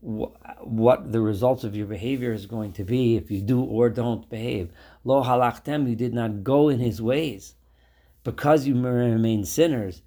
wh- 0.00 0.32
what 0.62 1.10
the 1.12 1.20
results 1.20 1.64
of 1.64 1.74
your 1.74 1.86
behavior 1.86 2.32
is 2.32 2.46
going 2.46 2.72
to 2.74 2.84
be 2.84 3.16
if 3.16 3.30
you 3.30 3.40
do 3.40 3.62
or 3.62 3.90
don't 3.90 4.28
behave. 4.30 4.70
Lo 5.04 5.22
halachtem, 5.22 5.88
you 5.88 5.96
did 5.96 6.14
not 6.14 6.44
go 6.44 6.68
in 6.68 6.78
his 6.78 7.02
ways. 7.02 7.54
Because 8.22 8.66
you 8.66 8.80
remain 8.80 9.44
sinners, 9.44 10.02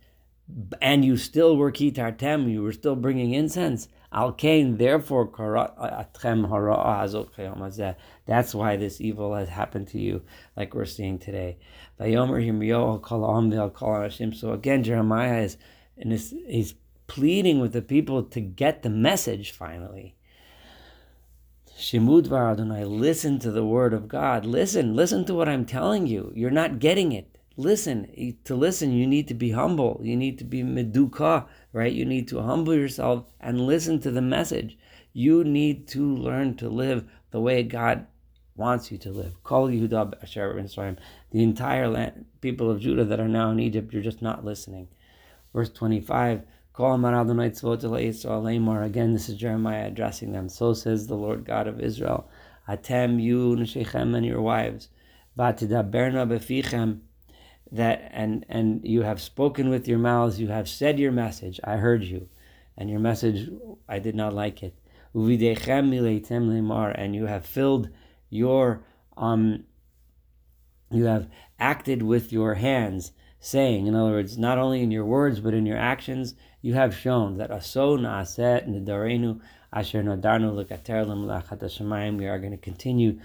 and 0.82 1.06
you 1.06 1.18
still 1.18 1.56
were 1.58 1.72
kitartem, 1.72 2.52
you 2.52 2.64
were 2.64 2.72
still 2.72 2.96
bringing 2.96 3.34
incense. 3.34 3.88
Al 4.12 4.32
kain, 4.32 4.78
therefore, 4.78 5.30
that's 8.26 8.56
why 8.56 8.76
this 8.76 9.00
evil 9.00 9.36
has 9.36 9.50
happened 9.50 9.88
to 9.90 10.00
you, 10.00 10.24
like 10.58 10.74
we're 10.74 10.86
seeing 10.86 11.20
today. 11.20 11.58
So 12.00 12.06
again, 14.54 14.84
Jeremiah 14.84 15.42
is, 15.42 15.58
and 15.98 16.12
he's 16.12 16.74
pleading 17.06 17.60
with 17.60 17.74
the 17.74 17.84
people 17.84 18.24
to 18.24 18.42
get 18.42 18.82
the 18.82 18.90
message 18.90 19.52
finally. 19.52 20.16
Shemud 21.78 22.32
Adonai, 22.32 22.86
listen 22.86 23.38
to 23.40 23.52
the 23.52 23.64
word 23.64 23.94
of 23.94 24.08
God. 24.08 24.44
Listen, 24.46 24.96
listen 24.96 25.24
to 25.26 25.34
what 25.36 25.48
I'm 25.48 25.66
telling 25.66 26.08
you. 26.08 26.34
You're 26.36 26.50
not 26.50 26.80
getting 26.80 27.12
it 27.12 27.39
listen. 27.60 28.36
To 28.46 28.56
listen, 28.56 28.94
you 28.94 29.06
need 29.06 29.28
to 29.28 29.34
be 29.34 29.52
humble. 29.52 30.00
You 30.02 30.16
need 30.16 30.38
to 30.40 30.46
be 30.46 30.64
meduka, 30.64 31.46
right? 31.74 31.92
You 31.92 32.06
need 32.06 32.28
to 32.30 32.42
humble 32.42 32.74
yourself 32.74 33.26
and 33.40 33.68
listen 33.68 34.00
to 34.00 34.12
the 34.12 34.22
message. 34.22 34.78
You 35.12 35.44
need 35.44 35.88
to 35.90 36.16
learn 36.16 36.56
to 36.58 36.70
live 36.70 37.06
the 37.32 37.42
way 37.42 37.64
God 37.64 38.08
wants 38.56 38.92
you 38.92 38.98
to 39.00 39.12
live. 39.12 39.44
Call 39.44 39.70
Yehuda 39.70 40.98
The 41.32 41.44
entire 41.44 41.88
land, 41.88 42.26
people 42.42 42.72
of 42.72 42.80
Judah 42.80 43.06
that 43.06 43.20
are 43.20 43.28
now 43.28 43.52
in 43.52 43.60
Egypt, 43.60 43.94
you're 43.94 44.02
just 44.02 44.22
not 44.22 44.46
listening. 44.46 44.88
Verse 45.54 45.70
25. 45.70 46.44
Again, 46.82 49.14
this 49.14 49.28
is 49.28 49.36
Jeremiah 49.36 49.88
addressing 49.88 50.32
them. 50.32 50.48
So 50.48 50.74
says 50.74 51.08
the 51.08 51.16
Lord 51.16 51.44
God 51.44 51.68
of 51.68 51.82
Israel. 51.82 52.30
Atem, 52.70 53.22
you, 53.22 53.58
Neshechem, 53.58 54.16
and 54.16 54.26
your 54.26 54.42
wives. 54.42 54.88
Vatidaberna 55.38 56.26
befichem 56.26 57.02
that 57.72 58.10
and 58.14 58.46
and 58.50 58.82
you 58.84 59.04
have 59.04 59.22
spoken 59.22 59.70
with 59.70 59.88
your 59.88 60.00
mouths, 60.00 60.40
you 60.40 60.48
have 60.48 60.68
said 60.68 61.00
your 61.00 61.12
message. 61.12 61.60
I 61.64 61.78
heard 61.78 62.04
you, 62.04 62.28
and 62.78 62.90
your 62.90 63.00
message 63.00 63.50
I 63.88 64.00
did 64.00 64.16
not 64.16 64.34
like 64.34 64.64
it. 64.64 64.76
And 65.14 67.16
you 67.16 67.26
have 67.26 67.46
filled 67.46 67.90
your 68.30 68.84
um. 69.18 69.64
You 70.92 71.06
have 71.06 71.30
acted 71.60 72.02
with 72.02 72.34
your 72.34 72.56
hands, 72.56 73.12
saying, 73.40 73.86
in 73.86 73.94
other 73.94 74.12
words, 74.12 74.40
not 74.40 74.58
only 74.58 74.82
in 74.82 74.90
your 74.90 75.06
words 75.06 75.40
but 75.40 75.54
in 75.54 75.68
your 75.68 75.78
actions, 75.78 76.34
you 76.62 76.74
have 76.74 76.96
shown 76.96 77.38
that 77.38 77.52
aso 77.52 78.00
naaset 78.00 78.68
nedarenu 78.68 79.40
asher 79.72 80.02
nadarnu 80.02 82.18
We 82.18 82.28
are 82.28 82.40
going 82.40 82.52
to 82.52 82.58
continue 82.58 83.20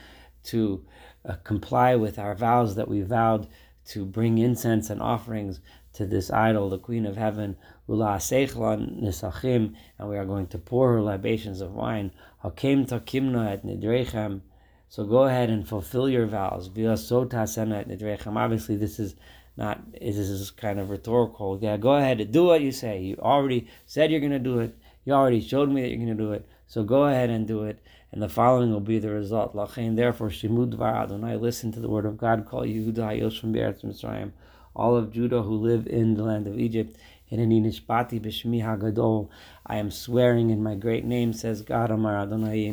to 0.45 0.85
uh, 1.27 1.37
comply 1.43 1.97
with 1.97 2.19
our 2.19 2.35
vows 2.35 2.75
that 2.75 2.89
we 2.89 3.01
vowed 3.01 3.49
to 3.87 4.05
bring 4.05 4.38
incense 4.38 4.90
and 4.90 5.03
offerings 5.03 5.61
to 5.94 6.07
this 6.07 6.31
idol, 6.31 6.70
the 6.70 6.79
Queen 6.79 7.05
of 7.07 7.16
Heaven, 7.16 7.57
nisachim, 7.88 9.75
and 9.99 10.09
we 10.09 10.16
are 10.16 10.25
going 10.25 10.47
to 10.49 10.59
pour 10.59 10.92
her 10.92 11.03
libations 11.03 11.61
of 11.61 11.75
wine. 11.75 12.11
Hakem 12.42 12.87
takimna 12.87 13.64
nidrechem. 13.64 14.40
So 14.88 15.05
go 15.05 15.25
ahead 15.25 15.51
and 15.51 15.68
fulfill 15.68 16.09
your 16.09 16.27
vows. 16.27 16.68
Obviously, 16.68 18.77
this 18.77 19.01
is 19.01 19.16
not. 19.57 19.92
This 19.92 20.16
is 20.16 20.51
kind 20.51 20.81
of 20.81 20.90
rhetorical. 20.90 21.59
Yeah, 21.61 21.77
go 21.77 21.94
ahead 21.94 22.20
and 22.20 22.33
do 22.33 22.44
what 22.44 22.61
you 22.61 22.73
say. 22.73 23.01
You 23.01 23.16
already 23.16 23.68
said 23.87 24.11
you're 24.11 24.20
going 24.20 24.33
to 24.33 24.38
do 24.38 24.61
it. 24.61 24.77
You 25.05 25.12
already 25.12 25.40
showed 25.40 25.68
me 25.68 25.83
that 25.83 25.88
you're 25.88 25.99
going 25.99 26.16
to 26.16 26.23
do 26.23 26.33
it. 26.33 26.47
So 26.66 26.83
go 26.83 27.05
ahead 27.05 27.31
and 27.31 27.47
do 27.47 27.64
it 27.64 27.79
and 28.14 28.22
the 28.22 28.29
following 28.29 28.70
will 28.70 28.79
be 28.79 29.00
the 29.00 29.11
result. 29.11 29.57
Lachain, 29.57 29.96
therefore, 29.96 30.29
Shimud 30.29 30.77
Dvar 30.77 31.03
Adonai, 31.03 31.35
listen 31.35 31.72
to 31.72 31.81
the 31.81 31.88
word 31.88 32.07
of 32.07 32.16
God, 32.16 32.46
call 32.46 32.62
Yehuda 32.62 32.94
Hayosh 32.94 33.40
from 33.40 33.50
Be'eretz 33.50 33.85
Mitzrayim, 33.85 34.31
all 34.77 34.96
of 34.96 35.11
Judah 35.11 35.42
who 35.42 35.57
live 35.57 35.88
in 35.88 36.14
the 36.14 36.22
land 36.22 36.46
of 36.46 36.57
Egypt, 36.57 36.96
Hineni 37.33 37.61
nishbati 37.61 38.20
b'shmi 38.20 38.62
hagadol. 38.62 39.31
I 39.66 39.79
am 39.79 39.90
swearing 39.90 40.50
in 40.50 40.62
my 40.62 40.77
great 40.77 41.05
name, 41.05 41.33
says 41.33 41.62
God, 41.62 41.90
Amar 41.90 42.16
Adonai, 42.16 42.70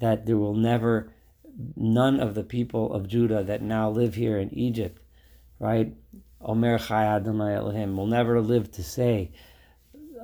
that 0.00 0.26
there 0.26 0.36
will 0.36 0.54
never, 0.54 1.12
none 1.74 2.20
of 2.20 2.34
the 2.36 2.44
people 2.44 2.92
of 2.92 3.08
Judah 3.08 3.42
that 3.42 3.62
now 3.62 3.90
live 3.90 4.14
here 4.14 4.38
in 4.38 4.54
Egypt, 4.54 5.02
right? 5.58 5.92
Omer 6.40 6.78
Chai 6.78 7.06
Adonai 7.06 7.56
Elohim 7.56 7.96
will 7.96 8.06
never 8.06 8.40
live 8.40 8.70
to 8.70 8.84
say, 8.84 9.32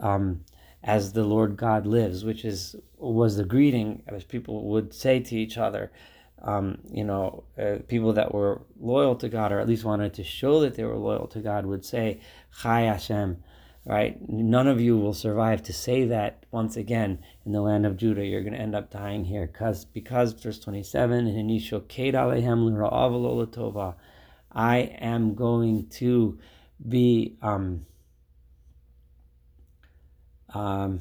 um, 0.00 0.44
as 0.85 1.14
the 1.14 1.25
Lord 1.25 1.57
God 1.57 1.87
lives, 1.87 2.25
which 2.25 2.44
is 2.44 2.77
was 2.99 3.37
the 3.37 3.44
greeting 3.44 4.03
as 4.07 4.23
people 4.23 4.64
would 4.66 4.94
say 4.94 5.18
to 5.18 5.35
each 5.37 5.57
other. 5.59 5.90
Um, 6.42 6.79
you 6.92 7.05
know, 7.05 7.44
uh, 7.59 7.77
people 7.88 8.12
that 8.12 8.35
were 8.35 8.61
loyal 8.79 9.16
to 9.16 9.31
God, 9.31 9.51
or 9.51 9.61
at 9.61 9.66
least 9.66 9.85
wanted 9.85 10.12
to 10.14 10.25
show 10.25 10.61
that 10.61 10.75
they 10.75 10.85
were 10.85 10.97
loyal 10.97 11.27
to 11.29 11.40
God, 11.40 11.64
would 11.64 11.87
say, 11.87 12.20
Chai 12.61 12.83
Hashem, 12.83 13.42
right? 13.87 14.18
None 14.29 14.68
of 14.68 14.79
you 14.79 14.99
will 14.99 15.14
survive 15.14 15.62
to 15.62 15.73
say 15.73 16.05
that 16.05 16.44
once 16.51 16.77
again 16.77 17.20
in 17.47 17.53
the 17.53 17.62
land 17.62 17.87
of 17.87 17.97
Judah. 17.97 18.27
You're 18.27 18.42
going 18.42 18.53
to 18.53 18.61
end 18.61 18.75
up 18.75 18.90
dying 18.90 19.25
here. 19.25 19.47
Because, 19.47 19.87
because 19.87 20.35
verse 20.35 20.59
27, 20.59 21.27
I 24.57 24.79
am 24.79 25.35
going 25.35 25.87
to 25.88 26.38
be 26.87 27.37
um, 27.40 27.87
um, 30.55 31.01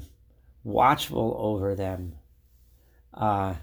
watchful 0.62 1.36
over 1.38 1.74
them. 1.74 2.14
Uh, 3.12 3.54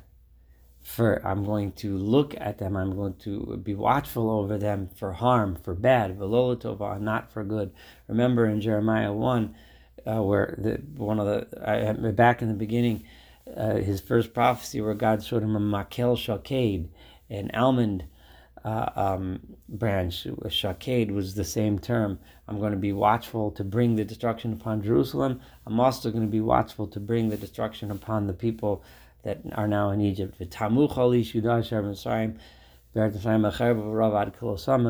for 0.81 1.25
I'm 1.25 1.43
going 1.43 1.73
to 1.73 1.95
look 1.95 2.33
at 2.39 2.57
them. 2.57 2.75
I'm 2.75 2.95
going 2.95 3.15
to 3.19 3.61
be 3.63 3.75
watchful 3.75 4.29
over 4.31 4.57
them 4.57 4.89
for 4.95 5.13
harm, 5.13 5.55
for 5.55 5.75
bad, 5.75 6.17
velolotova, 6.17 6.99
not 6.99 7.31
for 7.31 7.43
good. 7.43 7.71
Remember 8.07 8.45
in 8.47 8.61
Jeremiah 8.61 9.13
one, 9.13 9.55
uh, 10.05 10.23
where 10.23 10.55
the 10.57 10.81
one 10.97 11.19
of 11.19 11.27
the 11.27 11.69
I, 11.69 11.93
back 12.11 12.41
in 12.41 12.47
the 12.47 12.55
beginning, 12.55 13.03
uh, 13.55 13.75
his 13.75 14.01
first 14.01 14.33
prophecy 14.33 14.81
where 14.81 14.93
God 14.93 15.23
showed 15.23 15.43
him 15.43 15.55
a 15.55 15.59
makel 15.59 16.17
shaked, 16.17 16.89
an 17.29 17.51
almond 17.53 18.05
uh, 18.63 18.89
um, 18.95 19.39
branch. 19.69 20.27
Shaked 20.49 21.11
was 21.11 21.35
the 21.35 21.43
same 21.43 21.79
term. 21.79 22.19
I'm 22.47 22.59
going 22.59 22.71
to 22.71 22.77
be 22.77 22.93
watchful 22.93 23.51
to 23.51 23.63
bring 23.63 23.95
the 23.95 24.05
destruction 24.05 24.53
upon 24.53 24.81
Jerusalem. 24.83 25.41
I'm 25.65 25.79
also 25.79 26.11
going 26.11 26.25
to 26.25 26.31
be 26.31 26.41
watchful 26.41 26.87
to 26.87 26.99
bring 26.99 27.29
the 27.29 27.37
destruction 27.37 27.91
upon 27.91 28.27
the 28.27 28.33
people 28.33 28.83
that 29.23 29.41
are 29.53 29.67
now 29.67 29.91
in 29.91 30.01
Egypt. 30.01 30.39
And 30.39 30.53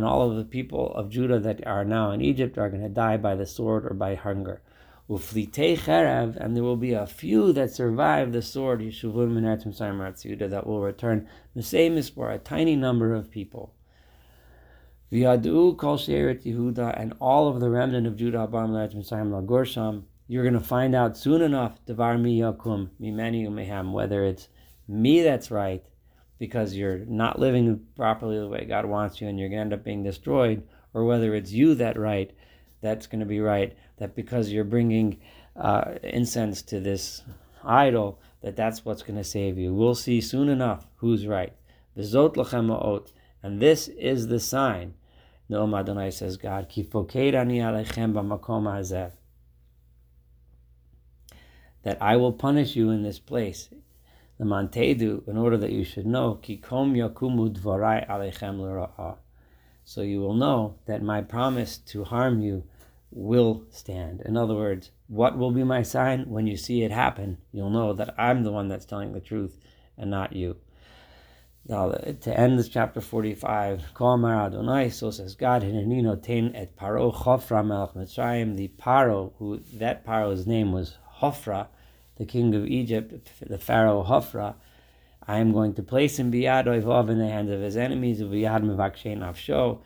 all 0.05 0.31
of 0.31 0.37
the 0.37 0.47
people 0.49 0.93
of 0.93 1.09
Judah 1.09 1.39
that 1.39 1.67
are 1.67 1.85
now 1.85 2.11
in 2.11 2.21
Egypt 2.21 2.57
are 2.57 2.69
going 2.69 2.83
to 2.83 2.89
die 2.89 3.17
by 3.17 3.35
the 3.35 3.45
sword 3.45 3.85
or 3.85 3.93
by 3.93 4.15
hunger. 4.15 4.61
And 5.11 6.55
there 6.55 6.63
will 6.63 6.77
be 6.77 6.93
a 6.93 7.05
few 7.05 7.51
that 7.53 7.71
survive 7.71 8.31
the 8.31 8.41
sword, 8.41 8.79
that 8.79 10.63
will 10.65 10.81
return. 10.81 11.27
The 11.53 11.63
same 11.63 11.97
is 11.97 12.09
for 12.09 12.31
a 12.31 12.37
tiny 12.37 12.77
number 12.77 13.13
of 13.13 13.29
people. 13.29 13.73
Yehuda 15.11 16.93
and 16.97 17.13
all 17.19 17.49
of 17.49 17.59
the 17.59 17.69
remnant 17.69 18.07
of 18.07 18.15
Judah, 18.15 18.47
Abamulatim 18.47 19.31
La 19.31 19.41
Gorsham, 19.41 20.03
you're 20.29 20.43
going 20.43 20.53
to 20.53 20.61
find 20.61 20.95
out 20.95 21.17
soon 21.17 21.41
enough, 21.41 21.83
Devar 21.85 22.17
mi 22.17 22.39
yakum, 22.39 22.91
mimeni 23.01 23.45
umeham, 23.45 23.91
whether 23.91 24.23
it's 24.23 24.47
me 24.87 25.21
that's 25.21 25.51
right, 25.51 25.85
because 26.39 26.73
you're 26.73 26.99
not 26.99 27.37
living 27.37 27.85
properly 27.97 28.39
the 28.39 28.47
way 28.47 28.63
God 28.63 28.85
wants 28.85 29.19
you 29.19 29.27
and 29.27 29.37
you're 29.37 29.49
going 29.49 29.57
to 29.57 29.63
end 29.63 29.73
up 29.73 29.83
being 29.83 30.03
destroyed, 30.03 30.63
or 30.93 31.03
whether 31.03 31.35
it's 31.35 31.51
you 31.51 31.75
that 31.75 31.99
right, 31.99 32.31
that's 32.81 33.07
going 33.07 33.19
to 33.19 33.25
be 33.25 33.39
right, 33.39 33.77
that 33.97 34.15
because 34.15 34.51
you're 34.51 34.63
bringing 34.63 35.19
uh, 35.55 35.93
incense 36.03 36.61
to 36.63 36.79
this 36.79 37.21
idol, 37.63 38.19
that 38.41 38.55
that's 38.55 38.83
what's 38.83 39.03
going 39.03 39.17
to 39.17 39.23
save 39.23 39.57
you. 39.57 39.73
We'll 39.73 39.95
see 39.95 40.19
soon 40.21 40.49
enough 40.49 40.87
who's 40.97 41.27
right. 41.27 41.53
And 41.95 43.59
this 43.59 43.87
is 43.87 44.27
the 44.27 44.39
sign. 44.39 44.93
No, 45.49 45.75
Adonai 45.75 46.11
says 46.11 46.37
God, 46.37 46.69
ki 46.69 46.87
that 51.83 51.97
I 51.99 52.15
will 52.15 52.33
punish 52.33 52.75
you 52.75 52.89
in 52.91 53.03
this 53.03 53.19
place. 53.19 53.69
The 54.37 54.45
mantedu, 54.45 55.27
in 55.27 55.37
order 55.37 55.57
that 55.57 55.71
you 55.71 55.83
should 55.83 56.05
know, 56.05 56.39
kikom 56.41 56.95
yakumu 56.95 57.49
dvarai 57.55 58.07
alechem. 58.09 59.17
So 59.83 60.01
you 60.01 60.21
will 60.21 60.35
know 60.35 60.75
that 60.85 61.01
my 61.03 61.21
promise 61.21 61.77
to 61.77 62.03
harm 62.03 62.41
you 62.41 62.63
will 63.11 63.65
stand. 63.69 64.21
In 64.25 64.37
other 64.37 64.55
words, 64.55 64.91
what 65.07 65.37
will 65.37 65.51
be 65.51 65.63
my 65.63 65.83
sign? 65.83 66.29
When 66.29 66.47
you 66.47 66.57
see 66.57 66.83
it 66.83 66.91
happen, 66.91 67.37
you'll 67.51 67.69
know 67.69 67.93
that 67.93 68.15
I'm 68.17 68.43
the 68.43 68.51
one 68.51 68.67
that's 68.67 68.85
telling 68.85 69.11
the 69.11 69.19
truth 69.19 69.57
and 69.97 70.09
not 70.09 70.33
you. 70.33 70.57
Now, 71.67 71.89
to 71.91 72.39
end 72.39 72.57
this 72.57 72.69
chapter 72.69 73.01
45, 73.01 73.93
Kol 73.93 74.25
Adonai, 74.25 74.89
so 74.89 75.11
says 75.11 75.35
God, 75.35 75.63
et 75.63 76.75
Paro 76.75 77.13
Chofra 77.13 78.55
the 78.55 78.67
Paro, 78.69 79.33
who 79.37 79.59
that 79.73 80.05
Paro's 80.05 80.47
name 80.47 80.71
was 80.71 80.97
Hofra, 81.19 81.67
the 82.17 82.25
king 82.25 82.55
of 82.55 82.65
Egypt, 82.65 83.29
the 83.41 83.57
Pharaoh 83.57 84.03
Hofra, 84.03 84.55
I 85.27 85.37
am 85.37 85.53
going 85.53 85.75
to 85.75 85.83
place 85.83 86.17
him 86.17 86.33
in 86.33 86.41
the 86.41 87.27
hands 87.29 87.51
of 87.51 87.61
his 87.61 87.77
enemies, 87.77 88.21
biyad 88.21 88.63
mevakshay 88.63 89.17
nafsho, 89.17 89.79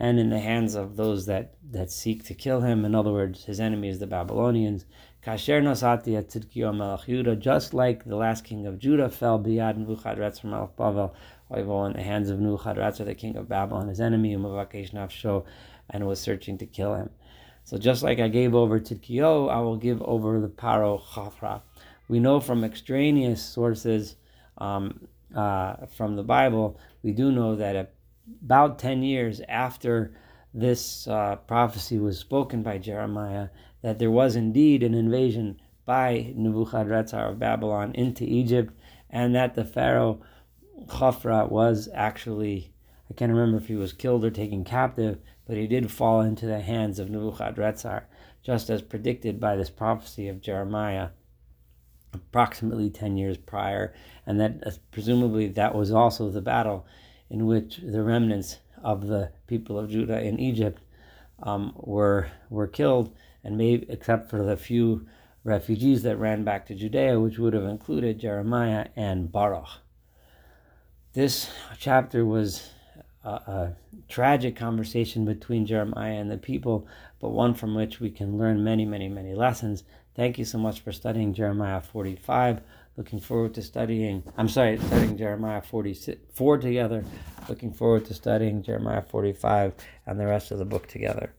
and 0.00 0.18
in 0.18 0.30
the 0.30 0.38
hands 0.38 0.74
of 0.74 0.96
those 0.96 1.26
that, 1.26 1.52
that 1.72 1.90
seek 1.90 2.24
to 2.24 2.32
kill 2.32 2.62
him. 2.62 2.86
In 2.86 2.94
other 2.94 3.12
words, 3.12 3.44
his 3.44 3.60
enemies, 3.60 3.98
the 3.98 4.06
Babylonians. 4.06 4.86
Kasher 5.22 5.62
nosati 5.62 6.16
at 6.16 6.30
Tzidkiyo 6.30 6.74
melech 6.74 7.04
Judah, 7.04 7.36
just 7.36 7.74
like 7.74 8.04
the 8.04 8.16
last 8.16 8.42
king 8.42 8.66
of 8.66 8.78
Judah 8.78 9.10
fell 9.10 9.38
biyad 9.38 9.76
Nebuchadrezzar 9.76 10.50
melech 10.50 10.74
Bavel, 10.74 11.12
oivo 11.52 11.86
in 11.86 11.92
the 11.92 12.02
hands 12.02 12.30
of 12.30 12.40
Nebuchadrezzar, 12.40 13.04
the 13.04 13.14
king 13.14 13.36
of 13.36 13.46
Babylon, 13.46 13.88
his 13.88 14.00
enemy, 14.00 14.34
umavakesh 14.34 14.92
nafsho, 14.92 15.44
and 15.90 16.06
was 16.06 16.18
searching 16.18 16.56
to 16.56 16.64
kill 16.64 16.94
him. 16.94 17.10
So 17.64 17.76
just 17.76 18.02
like 18.02 18.20
I 18.20 18.28
gave 18.28 18.54
over 18.54 18.80
Tzidkiyo, 18.80 19.50
I 19.50 19.60
will 19.60 19.76
give 19.76 20.00
over 20.00 20.40
the 20.40 20.48
Paro 20.48 21.02
Chafra. 21.02 21.60
We 22.08 22.20
know 22.20 22.40
from 22.40 22.64
extraneous 22.64 23.42
sources 23.42 24.16
um, 24.56 25.08
uh, 25.36 25.84
from 25.94 26.16
the 26.16 26.22
Bible, 26.22 26.80
we 27.02 27.12
do 27.12 27.30
know 27.30 27.54
that 27.56 27.76
about 28.42 28.78
10 28.78 29.02
years 29.02 29.40
after 29.48 30.14
this 30.52 31.06
uh, 31.06 31.36
prophecy 31.36 31.98
was 31.98 32.18
spoken 32.18 32.62
by 32.62 32.78
Jeremiah, 32.78 33.48
that 33.82 33.98
there 33.98 34.10
was 34.10 34.36
indeed 34.36 34.82
an 34.82 34.94
invasion 34.94 35.60
by 35.84 36.32
Nebuchadnezzar 36.36 37.28
of 37.30 37.38
Babylon 37.38 37.92
into 37.94 38.24
Egypt, 38.24 38.74
and 39.08 39.34
that 39.34 39.54
the 39.54 39.64
Pharaoh 39.64 40.20
Khafra 40.86 41.48
was 41.50 41.88
actually, 41.94 42.72
I 43.10 43.14
can't 43.14 43.32
remember 43.32 43.58
if 43.58 43.68
he 43.68 43.76
was 43.76 43.92
killed 43.92 44.24
or 44.24 44.30
taken 44.30 44.64
captive, 44.64 45.18
but 45.46 45.56
he 45.56 45.66
did 45.66 45.90
fall 45.90 46.20
into 46.20 46.46
the 46.46 46.60
hands 46.60 46.98
of 46.98 47.10
Nebuchadnezzar, 47.10 48.06
just 48.42 48.70
as 48.70 48.82
predicted 48.82 49.40
by 49.40 49.56
this 49.56 49.70
prophecy 49.70 50.28
of 50.28 50.40
Jeremiah 50.40 51.10
approximately 52.12 52.90
10 52.90 53.16
years 53.16 53.36
prior, 53.36 53.94
and 54.26 54.40
that 54.40 54.66
uh, 54.66 54.70
presumably 54.90 55.48
that 55.48 55.74
was 55.74 55.90
also 55.92 56.30
the 56.30 56.40
battle 56.40 56.86
in 57.30 57.46
which 57.46 57.78
the 57.78 58.02
remnants 58.02 58.58
of 58.82 59.06
the 59.06 59.30
people 59.46 59.78
of 59.78 59.90
Judah 59.90 60.20
in 60.20 60.38
Egypt 60.38 60.82
um, 61.42 61.72
were 61.76 62.28
were 62.50 62.66
killed, 62.66 63.14
and 63.44 63.56
maybe 63.56 63.86
except 63.88 64.28
for 64.28 64.42
the 64.42 64.56
few 64.56 65.06
refugees 65.44 66.02
that 66.02 66.18
ran 66.18 66.44
back 66.44 66.66
to 66.66 66.74
Judea, 66.74 67.18
which 67.18 67.38
would 67.38 67.54
have 67.54 67.64
included 67.64 68.18
Jeremiah 68.18 68.88
and 68.96 69.32
Baruch. 69.32 69.68
This 71.12 71.50
chapter 71.78 72.24
was 72.26 72.70
a, 73.24 73.28
a, 73.28 73.76
tragic 74.08 74.56
conversation 74.56 75.24
between 75.24 75.66
Jeremiah 75.66 76.14
and 76.14 76.30
the 76.30 76.38
people, 76.38 76.86
but 77.20 77.30
one 77.30 77.54
from 77.54 77.74
which 77.74 78.00
we 78.00 78.10
can 78.10 78.38
learn 78.38 78.64
many, 78.64 78.84
many, 78.84 79.08
many 79.08 79.34
lessons. 79.34 79.84
Thank 80.14 80.38
you 80.38 80.44
so 80.44 80.58
much 80.58 80.80
for 80.80 80.92
studying 80.92 81.32
Jeremiah 81.34 81.80
45. 81.80 82.60
Looking 83.00 83.20
forward 83.20 83.54
to 83.54 83.62
studying, 83.62 84.22
I'm 84.36 84.50
sorry, 84.50 84.76
studying 84.76 85.16
Jeremiah 85.16 85.62
44 85.62 86.58
together. 86.58 87.02
Looking 87.48 87.72
forward 87.72 88.04
to 88.04 88.12
studying 88.12 88.62
Jeremiah 88.62 89.00
45 89.00 89.72
and 90.04 90.20
the 90.20 90.26
rest 90.26 90.50
of 90.50 90.58
the 90.58 90.66
book 90.66 90.86
together. 90.86 91.32